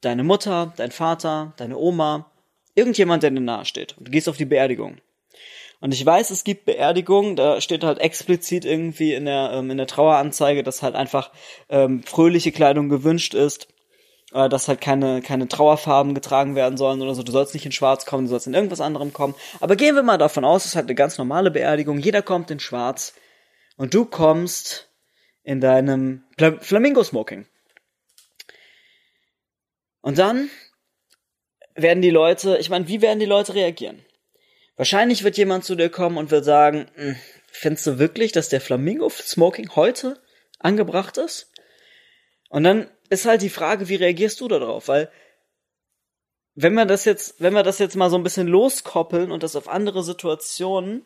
deine 0.00 0.24
Mutter, 0.24 0.72
dein 0.76 0.90
Vater, 0.90 1.52
deine 1.56 1.76
Oma, 1.76 2.30
irgendjemand, 2.74 3.22
der 3.22 3.30
dir 3.30 3.40
nahe 3.40 3.64
steht. 3.64 3.96
Und 3.98 4.08
du 4.08 4.10
gehst 4.10 4.28
auf 4.28 4.36
die 4.36 4.44
Beerdigung. 4.44 4.98
Und 5.80 5.94
ich 5.94 6.04
weiß, 6.04 6.30
es 6.30 6.44
gibt 6.44 6.66
Beerdigungen, 6.66 7.36
da 7.36 7.60
steht 7.60 7.84
halt 7.84 7.98
explizit 8.00 8.66
irgendwie 8.66 9.14
in 9.14 9.24
der, 9.24 9.52
ähm, 9.54 9.70
in 9.70 9.78
der 9.78 9.86
Traueranzeige, 9.86 10.62
dass 10.62 10.82
halt 10.82 10.94
einfach 10.94 11.30
ähm, 11.70 12.02
fröhliche 12.02 12.52
Kleidung 12.52 12.90
gewünscht 12.90 13.32
ist, 13.32 13.68
äh, 14.32 14.48
dass 14.48 14.68
halt 14.68 14.80
keine, 14.80 15.22
keine 15.22 15.48
Trauerfarben 15.48 16.14
getragen 16.14 16.54
werden 16.54 16.76
sollen 16.76 17.02
oder 17.02 17.14
so. 17.14 17.22
Du 17.22 17.32
sollst 17.32 17.54
nicht 17.54 17.66
in 17.66 17.72
Schwarz 17.72 18.06
kommen, 18.06 18.24
du 18.24 18.30
sollst 18.30 18.46
in 18.46 18.54
irgendwas 18.54 18.80
anderem 18.80 19.12
kommen. 19.12 19.34
Aber 19.60 19.76
gehen 19.76 19.94
wir 19.94 20.02
mal 20.02 20.18
davon 20.18 20.44
aus, 20.44 20.64
es 20.64 20.70
ist 20.70 20.76
halt 20.76 20.86
eine 20.86 20.94
ganz 20.94 21.18
normale 21.18 21.50
Beerdigung, 21.50 21.98
jeder 21.98 22.22
kommt 22.22 22.50
in 22.50 22.60
Schwarz 22.60 23.14
und 23.76 23.94
du 23.94 24.04
kommst 24.04 24.88
in 25.42 25.60
deinem 25.60 26.24
Flamingo-Smoking. 26.60 27.46
Und 30.02 30.18
dann 30.18 30.50
werden 31.74 32.02
die 32.02 32.10
Leute, 32.10 32.58
ich 32.58 32.70
meine, 32.70 32.88
wie 32.88 33.02
werden 33.02 33.20
die 33.20 33.26
Leute 33.26 33.54
reagieren? 33.54 34.04
Wahrscheinlich 34.76 35.24
wird 35.24 35.36
jemand 35.36 35.64
zu 35.64 35.74
dir 35.74 35.90
kommen 35.90 36.16
und 36.16 36.30
wird 36.30 36.44
sagen, 36.44 36.86
hm, 36.94 37.16
findest 37.52 37.86
du 37.86 37.98
wirklich, 37.98 38.32
dass 38.32 38.48
der 38.48 38.60
Flamingo 38.60 39.10
Smoking 39.10 39.76
heute 39.76 40.18
angebracht 40.58 41.18
ist? 41.18 41.52
Und 42.48 42.64
dann 42.64 42.88
ist 43.10 43.26
halt 43.26 43.42
die 43.42 43.50
Frage, 43.50 43.88
wie 43.88 43.96
reagierst 43.96 44.40
du 44.40 44.48
darauf? 44.48 44.88
Weil 44.88 45.10
wenn 46.54 46.74
wir 46.74 46.86
das 46.86 47.04
jetzt, 47.04 47.40
wenn 47.40 47.54
wir 47.54 47.62
das 47.62 47.78
jetzt 47.78 47.96
mal 47.96 48.10
so 48.10 48.16
ein 48.16 48.22
bisschen 48.22 48.46
loskoppeln 48.46 49.30
und 49.30 49.42
das 49.42 49.56
auf 49.56 49.68
andere 49.68 50.02
Situationen 50.02 51.04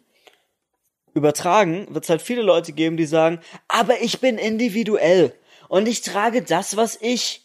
übertragen, 1.15 1.87
wird 1.91 2.05
es 2.05 2.11
halt 2.11 2.23
viele 2.23 2.43
Leute 2.43 2.73
geben, 2.73 2.97
die 2.97 3.07
sagen, 3.07 3.41
aber 3.69 4.01
ich 4.01 4.21
bin 4.21 4.39
individuell 4.39 5.35
und 5.69 5.89
ich 5.89 6.03
trage 6.03 6.43
das, 6.43 6.77
was 6.77 6.99
ich 7.01 7.45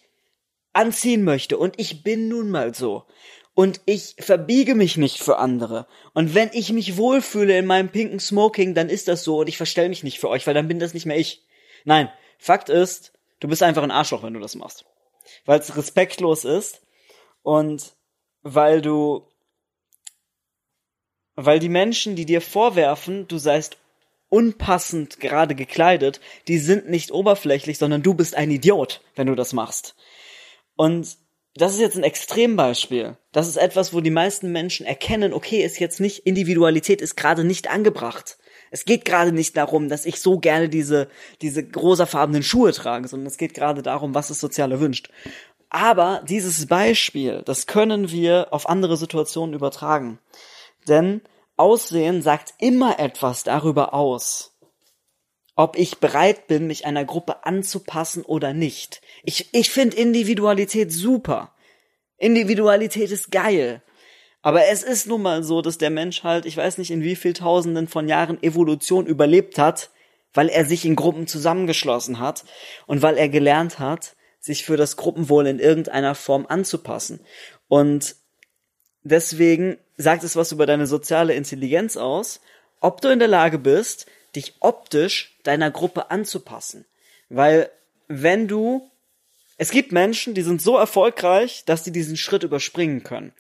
anziehen 0.74 1.24
möchte. 1.24 1.58
Und 1.58 1.80
ich 1.80 2.04
bin 2.04 2.28
nun 2.28 2.50
mal 2.50 2.74
so. 2.74 3.06
Und 3.54 3.82
ich 3.86 4.16
verbiege 4.20 4.74
mich 4.76 4.96
nicht 4.96 5.20
für 5.20 5.38
andere. 5.38 5.88
Und 6.14 6.34
wenn 6.34 6.50
ich 6.54 6.72
mich 6.72 6.96
wohlfühle 6.98 7.58
in 7.58 7.66
meinem 7.66 7.90
pinken 7.90 8.20
Smoking, 8.20 8.74
dann 8.74 8.90
ist 8.90 9.08
das 9.08 9.24
so 9.24 9.40
und 9.40 9.50
ich 9.50 9.58
verstell 9.58 9.90
mich 9.90 10.04
nicht 10.04 10.20
für 10.20 10.30
euch, 10.30 10.48
weil 10.48 10.54
dann 10.54 10.68
bin 10.68 10.80
das 10.80 10.94
nicht 10.94 11.06
mehr 11.06 11.18
ich. 11.18 11.46
Nein, 11.84 12.10
Fakt 12.38 12.70
ist, 12.70 13.12
du 13.40 13.48
bist 13.48 13.64
einfach 13.64 13.84
ein 13.84 13.92
Arschloch, 13.92 14.24
wenn 14.24 14.34
du 14.34 14.40
das 14.40 14.56
machst. 14.56 14.86
Weil 15.46 15.60
es 15.60 15.76
respektlos 15.76 16.46
ist 16.46 16.82
und 17.44 17.96
weil 18.42 18.82
du, 18.82 19.28
weil 21.36 21.60
die 21.60 21.70
Menschen, 21.70 22.16
die 22.16 22.26
dir 22.26 22.42
vorwerfen, 22.42 23.28
du 23.28 23.38
seist 23.38 23.78
unpassend 24.30 25.20
gerade 25.20 25.56
gekleidet, 25.56 26.22
die 26.48 26.60
sind 26.60 26.90
nicht 26.90 27.12
oberflächlich, 27.12 27.78
sondern 27.78 28.04
du 28.04 28.14
bist 28.14 28.36
ein 28.36 28.52
Idiot, 28.52 29.02
wenn 29.16 29.28
du 29.28 29.36
das 29.36 29.54
machst. 29.54 29.96
Und 30.76 31.18
das 31.56 31.74
ist 31.74 31.80
jetzt 31.80 31.98
ein 31.98 32.04
Extrembeispiel. 32.04 33.18
Das 33.32 33.48
ist 33.48 33.58
etwas, 33.58 33.94
wo 33.94 34.02
die 34.02 34.12
meisten 34.12 34.52
Menschen 34.52 34.86
erkennen, 34.86 35.34
okay, 35.34 35.64
ist 35.64 35.80
jetzt 35.80 36.00
nicht, 36.00 36.20
Individualität 36.26 37.02
ist 37.02 37.16
gerade 37.16 37.44
nicht 37.44 37.70
angebracht. 37.70 38.38
Es 38.72 38.86
geht 38.86 39.06
gerade 39.06 39.32
nicht 39.32 39.58
darum, 39.58 39.90
dass 39.90 40.06
ich 40.06 40.20
so 40.22 40.40
gerne 40.40 40.70
diese, 40.70 41.08
diese 41.42 41.66
rosafarbenen 41.76 42.44
Schuhe 42.44 42.72
trage, 42.72 43.08
sondern 43.08 43.28
es 43.28 43.38
geht 43.38 43.54
gerade 43.54 43.82
darum, 43.82 44.16
was 44.16 44.30
es 44.30 44.40
sozial 44.40 44.72
erwünscht. 44.72 45.10
Aber 45.70 46.24
dieses 46.28 46.66
Beispiel, 46.66 47.44
das 47.46 47.68
können 47.68 48.12
wir 48.12 48.48
auf 48.52 48.68
andere 48.68 48.98
Situationen 48.98 49.54
übertragen. 49.54 50.20
Denn 50.88 51.22
Aussehen 51.58 52.22
sagt 52.22 52.54
immer 52.60 53.00
etwas 53.00 53.44
darüber 53.44 53.94
aus, 53.94 54.56
ob 55.56 55.78
ich 55.78 55.98
bereit 55.98 56.48
bin, 56.48 56.68
mich 56.68 56.86
einer 56.86 57.04
Gruppe 57.04 57.46
anzupassen 57.46 58.24
oder 58.24 58.54
nicht. 58.54 59.02
Ich, 59.24 59.54
ich 59.54 59.70
finde 59.70 59.98
Individualität 59.98 60.92
super. 60.92 61.54
Individualität 62.18 63.12
ist 63.12 63.30
geil. 63.30 63.84
Aber 64.42 64.68
es 64.68 64.84
ist 64.84 65.08
nun 65.08 65.22
mal 65.22 65.44
so, 65.44 65.62
dass 65.62 65.78
der 65.78 65.90
Mensch 65.90 66.24
halt, 66.24 66.46
ich 66.46 66.56
weiß 66.56 66.78
nicht 66.78 66.92
in 66.92 67.04
wie 67.04 67.16
viel 67.16 67.34
Tausenden 67.34 67.88
von 67.88 68.08
Jahren 68.08 68.42
Evolution 68.42 69.06
überlebt 69.06 69.58
hat, 69.58 69.90
weil 70.34 70.48
er 70.50 70.66
sich 70.66 70.86
in 70.86 70.96
Gruppen 70.96 71.28
zusammengeschlossen 71.28 72.20
hat 72.20 72.46
und 72.88 73.02
weil 73.02 73.18
er 73.18 73.30
gelernt 73.30 73.80
hat, 73.80 74.16
sich 74.40 74.64
für 74.64 74.78
das 74.78 74.96
Gruppenwohl 74.96 75.48
in 75.48 75.60
irgendeiner 75.60 76.16
Form 76.16 76.46
anzupassen. 76.48 77.20
Und 77.68 78.16
deswegen 79.04 79.78
sagt 79.98 80.24
es 80.24 80.36
was 80.36 80.52
über 80.52 80.66
deine 80.66 80.88
soziale 80.88 81.34
Intelligenz 81.34 81.98
aus, 81.98 82.40
ob 82.80 83.02
du 83.02 83.10
in 83.10 83.20
der 83.20 83.28
Lage 83.28 83.58
bist, 83.58 84.06
dich 84.36 84.56
optisch 84.62 85.38
deiner 85.44 85.72
Gruppe 85.72 86.12
anzupassen. 86.12 86.86
Weil 87.28 87.70
wenn 88.08 88.48
du, 88.48 88.90
es 89.58 89.72
gibt 89.72 89.92
Menschen, 89.92 90.34
die 90.34 90.42
sind 90.42 90.62
so 90.62 90.78
erfolgreich, 90.78 91.64
dass 91.66 91.84
sie 91.84 91.92
diesen 91.92 92.16
Schritt 92.16 92.44
überspringen 92.44 93.04
können. 93.04 93.34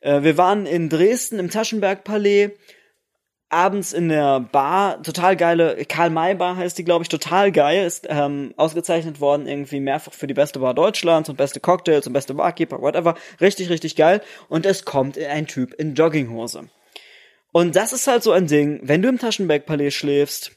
Äh, 0.00 0.22
wir 0.22 0.36
waren 0.36 0.66
in 0.66 0.88
Dresden 0.88 1.38
im 1.38 1.50
Taschenberg-Palais, 1.50 2.50
abends 3.48 3.92
in 3.92 4.08
der 4.08 4.40
Bar, 4.40 5.02
total 5.02 5.36
geile, 5.36 5.84
Karl-May-Bar 5.84 6.56
heißt 6.56 6.78
die, 6.78 6.84
glaube 6.84 7.02
ich, 7.02 7.08
total 7.08 7.50
geil, 7.50 7.84
ist 7.84 8.06
ähm, 8.08 8.54
ausgezeichnet 8.56 9.20
worden 9.20 9.46
irgendwie 9.46 9.80
mehrfach 9.80 10.12
für 10.12 10.26
die 10.28 10.34
beste 10.34 10.60
Bar 10.60 10.74
Deutschlands 10.74 11.28
und 11.28 11.36
beste 11.36 11.60
Cocktails 11.60 12.06
und 12.06 12.12
beste 12.12 12.34
Barkeeper, 12.34 12.80
whatever. 12.80 13.16
Richtig, 13.40 13.68
richtig 13.68 13.96
geil. 13.96 14.22
Und 14.48 14.66
es 14.66 14.84
kommt 14.84 15.18
ein 15.18 15.46
Typ 15.46 15.74
in 15.74 15.94
Jogginghose. 15.94 16.68
Und 17.52 17.74
das 17.74 17.92
ist 17.92 18.06
halt 18.06 18.22
so 18.22 18.30
ein 18.30 18.46
Ding, 18.46 18.80
wenn 18.84 19.02
du 19.02 19.08
im 19.08 19.18
Taschenberg-Palais 19.18 19.90
schläfst, 19.90 20.52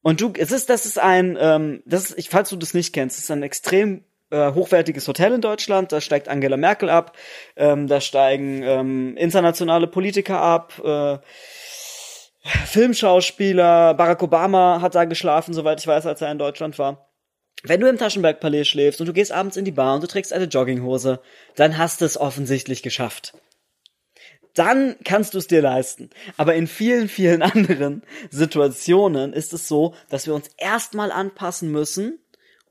und 0.00 0.20
du, 0.20 0.32
es 0.38 0.52
ist, 0.52 0.70
das 0.70 0.86
ist 0.86 0.98
ein, 0.98 1.36
ähm, 1.40 1.82
das 1.84 2.10
ist, 2.10 2.28
falls 2.28 2.48
du 2.50 2.56
das 2.56 2.72
nicht 2.72 2.94
kennst, 2.94 3.18
ist 3.18 3.30
ein 3.30 3.42
extrem 3.42 4.04
äh, 4.30 4.52
hochwertiges 4.52 5.06
Hotel 5.08 5.32
in 5.32 5.40
Deutschland. 5.40 5.92
Da 5.92 6.00
steigt 6.00 6.28
Angela 6.28 6.56
Merkel 6.56 6.90
ab, 6.90 7.16
ähm, 7.56 7.86
da 7.86 8.00
steigen 8.00 8.62
ähm, 8.62 9.16
internationale 9.16 9.86
Politiker 9.86 10.40
ab, 10.40 10.80
äh, 10.84 11.18
Filmschauspieler, 12.66 13.94
Barack 13.94 14.22
Obama 14.22 14.80
hat 14.80 14.94
da 14.94 15.04
geschlafen, 15.04 15.52
soweit 15.52 15.80
ich 15.80 15.86
weiß, 15.86 16.06
als 16.06 16.22
er 16.22 16.30
in 16.30 16.38
Deutschland 16.38 16.78
war. 16.78 17.10
Wenn 17.62 17.80
du 17.80 17.88
im 17.88 17.98
Taschenberg-Palais 17.98 18.64
schläfst 18.64 19.00
und 19.00 19.06
du 19.06 19.12
gehst 19.12 19.32
abends 19.32 19.56
in 19.56 19.64
die 19.64 19.72
Bar 19.72 19.96
und 19.96 20.02
du 20.02 20.06
trägst 20.06 20.32
eine 20.32 20.44
Jogginghose, 20.44 21.20
dann 21.56 21.76
hast 21.76 22.00
du 22.00 22.04
es 22.04 22.16
offensichtlich 22.16 22.82
geschafft 22.82 23.34
dann 24.58 24.96
kannst 25.04 25.34
du 25.34 25.38
es 25.38 25.46
dir 25.46 25.62
leisten. 25.62 26.10
Aber 26.36 26.54
in 26.54 26.66
vielen, 26.66 27.08
vielen 27.08 27.42
anderen 27.54 28.02
Situationen 28.30 29.32
ist 29.32 29.52
es 29.52 29.68
so, 29.68 29.94
dass 30.08 30.26
wir 30.26 30.34
uns 30.34 30.50
erstmal 30.56 31.12
anpassen 31.12 31.70
müssen, 31.70 32.18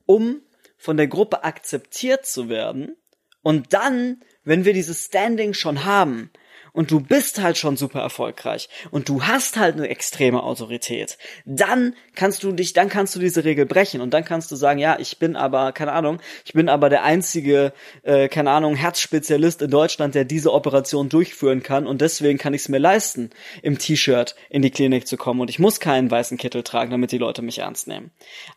um 0.05 0.41
von 0.77 0.97
der 0.97 1.07
Gruppe 1.07 1.43
akzeptiert 1.43 2.25
zu 2.25 2.49
werden. 2.49 2.95
Und 3.41 3.73
dann, 3.73 4.23
wenn 4.43 4.65
wir 4.65 4.73
dieses 4.73 5.05
Standing 5.05 5.53
schon 5.53 5.85
haben, 5.85 6.31
und 6.77 6.91
du 6.91 6.99
bist 6.99 7.41
halt 7.41 7.57
schon 7.57 7.75
super 7.75 8.01
erfolgreich. 8.01 8.69
Und 8.91 9.09
du 9.09 9.23
hast 9.23 9.57
halt 9.57 9.77
eine 9.77 9.89
extreme 9.89 10.43
Autorität, 10.43 11.17
dann 11.43 11.95
kannst 12.13 12.43
du 12.43 12.51
dich, 12.51 12.73
dann 12.73 12.87
kannst 12.87 13.15
du 13.15 13.19
diese 13.19 13.43
Regel 13.43 13.65
brechen. 13.65 13.99
Und 13.99 14.13
dann 14.13 14.23
kannst 14.23 14.51
du 14.51 14.55
sagen, 14.55 14.77
ja, 14.77 14.99
ich 14.99 15.17
bin 15.17 15.35
aber, 15.35 15.71
keine 15.71 15.93
Ahnung, 15.93 16.19
ich 16.45 16.53
bin 16.53 16.69
aber 16.69 16.89
der 16.89 17.03
einzige, 17.03 17.73
äh, 18.03 18.27
keine 18.27 18.51
Ahnung, 18.51 18.75
Herzspezialist 18.75 19.63
in 19.63 19.71
Deutschland, 19.71 20.13
der 20.13 20.23
diese 20.23 20.53
Operation 20.53 21.09
durchführen 21.09 21.63
kann. 21.63 21.87
Und 21.87 22.01
deswegen 22.01 22.37
kann 22.37 22.53
ich 22.53 22.61
es 22.61 22.69
mir 22.69 22.77
leisten, 22.77 23.31
im 23.63 23.79
T-Shirt 23.79 24.35
in 24.51 24.61
die 24.61 24.69
Klinik 24.69 25.07
zu 25.07 25.17
kommen. 25.17 25.41
Und 25.41 25.49
ich 25.49 25.57
muss 25.57 25.79
keinen 25.79 26.11
weißen 26.11 26.37
Kittel 26.37 26.61
tragen, 26.61 26.91
damit 26.91 27.11
die 27.11 27.17
Leute 27.17 27.41
mich 27.41 27.57
ernst 27.57 27.87
nehmen. 27.87 28.11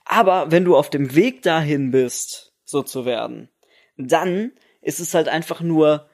Aber 0.04 0.50
wenn 0.50 0.66
du 0.66 0.76
auf 0.76 0.90
dem 0.90 1.14
Weg 1.14 1.40
dahin 1.40 1.90
bist, 1.90 2.52
so 2.66 2.82
zu 2.82 3.06
werden, 3.06 3.48
dann 3.96 4.52
ist 4.82 5.00
es 5.00 5.14
halt 5.14 5.28
einfach 5.28 5.62
nur 5.62 6.10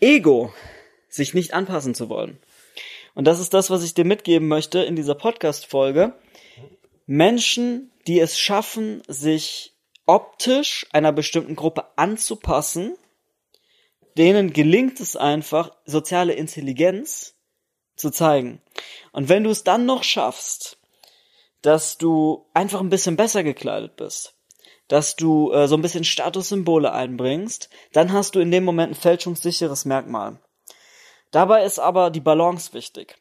Ego, 0.00 0.54
sich 1.08 1.34
nicht 1.34 1.54
anpassen 1.54 1.94
zu 1.94 2.08
wollen. 2.08 2.38
Und 3.14 3.24
das 3.24 3.40
ist 3.40 3.54
das, 3.54 3.70
was 3.70 3.82
ich 3.82 3.94
dir 3.94 4.04
mitgeben 4.04 4.48
möchte 4.48 4.80
in 4.80 4.96
dieser 4.96 5.14
Podcast-Folge. 5.14 6.14
Menschen, 7.06 7.90
die 8.06 8.20
es 8.20 8.38
schaffen, 8.38 9.02
sich 9.08 9.74
optisch 10.06 10.86
einer 10.92 11.12
bestimmten 11.12 11.56
Gruppe 11.56 11.84
anzupassen, 11.96 12.96
denen 14.16 14.52
gelingt 14.52 15.00
es 15.00 15.16
einfach, 15.16 15.70
soziale 15.84 16.32
Intelligenz 16.32 17.34
zu 17.96 18.10
zeigen. 18.10 18.62
Und 19.12 19.28
wenn 19.28 19.44
du 19.44 19.50
es 19.50 19.64
dann 19.64 19.86
noch 19.86 20.04
schaffst, 20.04 20.78
dass 21.62 21.98
du 21.98 22.46
einfach 22.54 22.80
ein 22.80 22.88
bisschen 22.88 23.16
besser 23.16 23.42
gekleidet 23.42 23.96
bist, 23.96 24.34
dass 24.88 25.16
du 25.16 25.52
äh, 25.52 25.68
so 25.68 25.76
ein 25.76 25.82
bisschen 25.82 26.04
Statussymbole 26.04 26.92
einbringst, 26.92 27.68
dann 27.92 28.12
hast 28.12 28.34
du 28.34 28.40
in 28.40 28.50
dem 28.50 28.64
Moment 28.64 28.92
ein 28.92 29.00
fälschungssicheres 29.00 29.84
Merkmal. 29.84 30.40
Dabei 31.30 31.64
ist 31.64 31.78
aber 31.78 32.10
die 32.10 32.20
Balance 32.20 32.72
wichtig. 32.72 33.16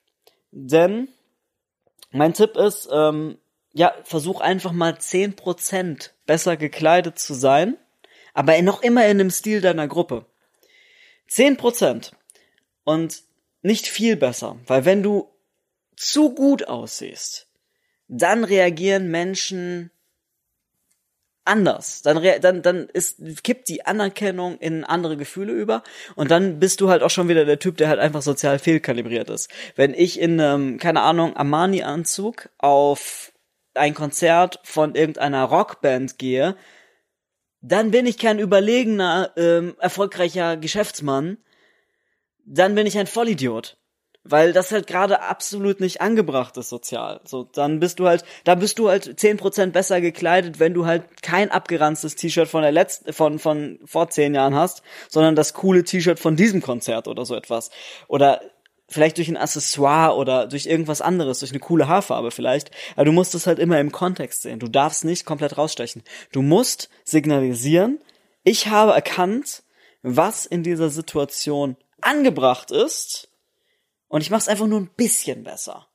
Denn 0.52 1.10
mein 2.12 2.34
Tipp 2.34 2.56
ist, 2.56 2.90
ähm, 2.92 3.38
ja, 3.74 3.94
versuch 4.04 4.42
einfach 4.42 4.72
mal 4.72 4.98
zehn 5.00 5.36
Prozent 5.36 6.14
besser 6.26 6.58
gekleidet 6.58 7.20
zu 7.20 7.34
sein, 7.34 7.78
aber 8.34 8.60
noch 8.62 8.82
immer 8.82 9.08
in 9.08 9.18
dem 9.18 9.30
Stil 9.30 9.62
deiner 9.62 9.88
Gruppe. 9.88 10.26
Zehn 11.28 11.58
Prozent 11.58 12.12
Und 12.84 13.24
nicht 13.62 13.88
viel 13.88 14.16
besser, 14.16 14.58
weil 14.66 14.86
wenn 14.86 15.04
du 15.04 15.30
zu 15.96 16.34
gut 16.34 16.68
aussiehst, 16.68 17.48
dann 18.08 18.44
reagieren 18.44 19.10
Menschen 19.10 19.92
anders. 21.48 22.02
Dann, 22.02 22.22
dann, 22.42 22.62
dann 22.62 22.90
ist, 22.90 23.44
kippt 23.44 23.70
die 23.70 23.86
Anerkennung 23.86 24.58
in 24.60 24.84
andere 24.84 25.18
Gefühle 25.18 25.54
über 25.54 25.84
und 26.16 26.32
dann 26.32 26.60
bist 26.60 26.82
du 26.82 26.90
halt 26.90 27.04
auch 27.04 27.10
schon 27.10 27.30
wieder 27.30 27.46
der 27.46 27.60
Typ, 27.60 27.78
der 27.78 27.90
halt 27.90 28.00
einfach 28.00 28.22
sozial 28.22 28.60
fehlkalibriert 28.60 29.30
ist. 29.30 29.50
Wenn 29.76 29.94
ich 29.94 30.20
in 30.20 30.40
einem, 30.40 30.78
keine 30.78 31.02
Ahnung, 31.02 31.36
Armani-Anzug 31.36 32.50
auf 32.58 33.32
ein 33.74 33.94
Konzert 33.94 34.60
von 34.64 34.96
irgendeiner 34.96 35.44
Rockband 35.44 36.18
gehe, 36.18 36.56
dann 37.62 37.92
bin 37.92 38.06
ich 38.06 38.18
kein 38.18 38.40
überlegener, 38.40 39.32
ähm, 39.36 39.76
erfolgreicher 39.80 40.58
Geschäftsmann, 40.58 41.38
dann 42.46 42.76
bin 42.76 42.88
ich 42.88 42.98
ein 42.98 43.08
Vollidiot 43.08 43.78
weil 44.30 44.54
das 44.54 44.72
halt 44.72 44.88
gerade 44.88 45.22
absolut 45.22 45.80
nicht 45.80 46.02
angebracht 46.02 46.58
ist 46.58 46.70
sozial. 46.70 47.22
So, 47.26 47.44
dann 47.44 47.80
bist 47.80 48.00
du 48.00 48.08
halt, 48.08 48.24
da 48.44 48.56
bist 48.56 48.80
du 48.80 48.90
halt 48.90 49.20
zehn 49.20 49.38
Prozent 49.38 49.74
besser 49.74 50.02
gekleidet, 50.02 50.60
wenn 50.60 50.74
du 50.74 50.86
halt 50.86 51.22
kein 51.22 51.52
abgeranztes 51.52 52.16
T-Shirt 52.16 52.48
von 52.48 52.62
der 52.62 52.72
letzten, 52.72 53.14
von, 53.14 53.40
von 53.40 53.80
vor 53.86 54.10
zehn 54.10 54.34
Jahren 54.36 54.56
hast, 54.56 54.84
sondern 55.10 55.36
das 55.36 55.54
coole 55.54 55.84
T-Shirt 55.84 56.20
von 56.20 56.36
diesem 56.36 56.62
Konzert 56.62 57.08
oder 57.08 57.26
so 57.26 57.36
etwas. 57.36 57.70
Oder 58.08 58.42
vielleicht 58.90 59.18
durch 59.18 59.28
ein 59.28 59.38
Accessoire 59.38 60.16
oder 60.16 60.48
durch 60.48 60.66
irgendwas 60.66 61.02
anderes, 61.02 61.40
durch 61.40 61.52
eine 61.52 61.60
coole 61.60 61.88
Haarfarbe 61.88 62.32
vielleicht. 62.32 62.72
Aber 62.96 63.06
du 63.06 63.12
musst 63.12 63.36
es 63.36 63.48
halt 63.48 63.60
immer 63.60 63.80
im 63.80 63.92
Kontext 63.92 64.44
sehen. 64.44 64.60
Du 64.60 64.68
darfst 64.68 65.06
nicht 65.06 65.26
komplett 65.26 65.58
rausstechen. 65.58 66.04
Du 66.32 66.42
musst 66.42 66.90
signalisieren, 67.04 68.00
ich 68.44 68.68
habe 68.68 68.94
erkannt, 68.94 69.64
was 70.04 70.46
in 70.46 70.64
dieser 70.64 70.90
Situation 70.90 71.76
angebracht 72.02 72.72
ist 72.72 73.27
und 74.08 74.22
ich 74.22 74.30
mach's 74.30 74.48
einfach 74.48 74.68
nur 74.68 74.80
ein 74.80 74.90
bisschen 74.96 75.44
besser. 75.44 75.88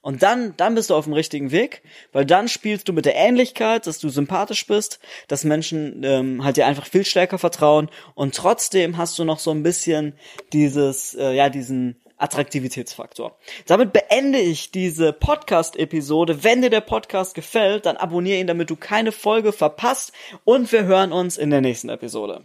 Und 0.00 0.22
dann, 0.22 0.54
dann 0.58 0.74
bist 0.74 0.90
du 0.90 0.94
auf 0.94 1.04
dem 1.04 1.14
richtigen 1.14 1.50
Weg, 1.50 1.82
weil 2.12 2.26
dann 2.26 2.48
spielst 2.48 2.88
du 2.88 2.92
mit 2.92 3.06
der 3.06 3.16
Ähnlichkeit, 3.16 3.86
dass 3.86 4.00
du 4.00 4.10
sympathisch 4.10 4.66
bist, 4.66 5.00
dass 5.28 5.44
Menschen 5.44 6.02
ähm, 6.04 6.44
halt 6.44 6.58
dir 6.58 6.66
einfach 6.66 6.86
viel 6.86 7.06
stärker 7.06 7.38
vertrauen 7.38 7.88
und 8.14 8.34
trotzdem 8.34 8.98
hast 8.98 9.18
du 9.18 9.24
noch 9.24 9.38
so 9.38 9.50
ein 9.50 9.62
bisschen 9.62 10.12
dieses, 10.52 11.14
äh, 11.14 11.32
ja, 11.32 11.48
diesen 11.48 11.96
Attraktivitätsfaktor. 12.18 13.38
Damit 13.66 13.92
beende 13.92 14.40
ich 14.40 14.70
diese 14.70 15.12
Podcast-Episode. 15.12 16.42
Wenn 16.42 16.62
dir 16.62 16.70
der 16.70 16.80
Podcast 16.80 17.34
gefällt, 17.34 17.86
dann 17.86 17.96
abonniere 17.96 18.40
ihn, 18.40 18.46
damit 18.46 18.70
du 18.70 18.76
keine 18.76 19.12
Folge 19.12 19.52
verpasst 19.52 20.12
und 20.44 20.70
wir 20.70 20.84
hören 20.84 21.12
uns 21.12 21.38
in 21.38 21.50
der 21.50 21.60
nächsten 21.60 21.88
Episode. 21.88 22.42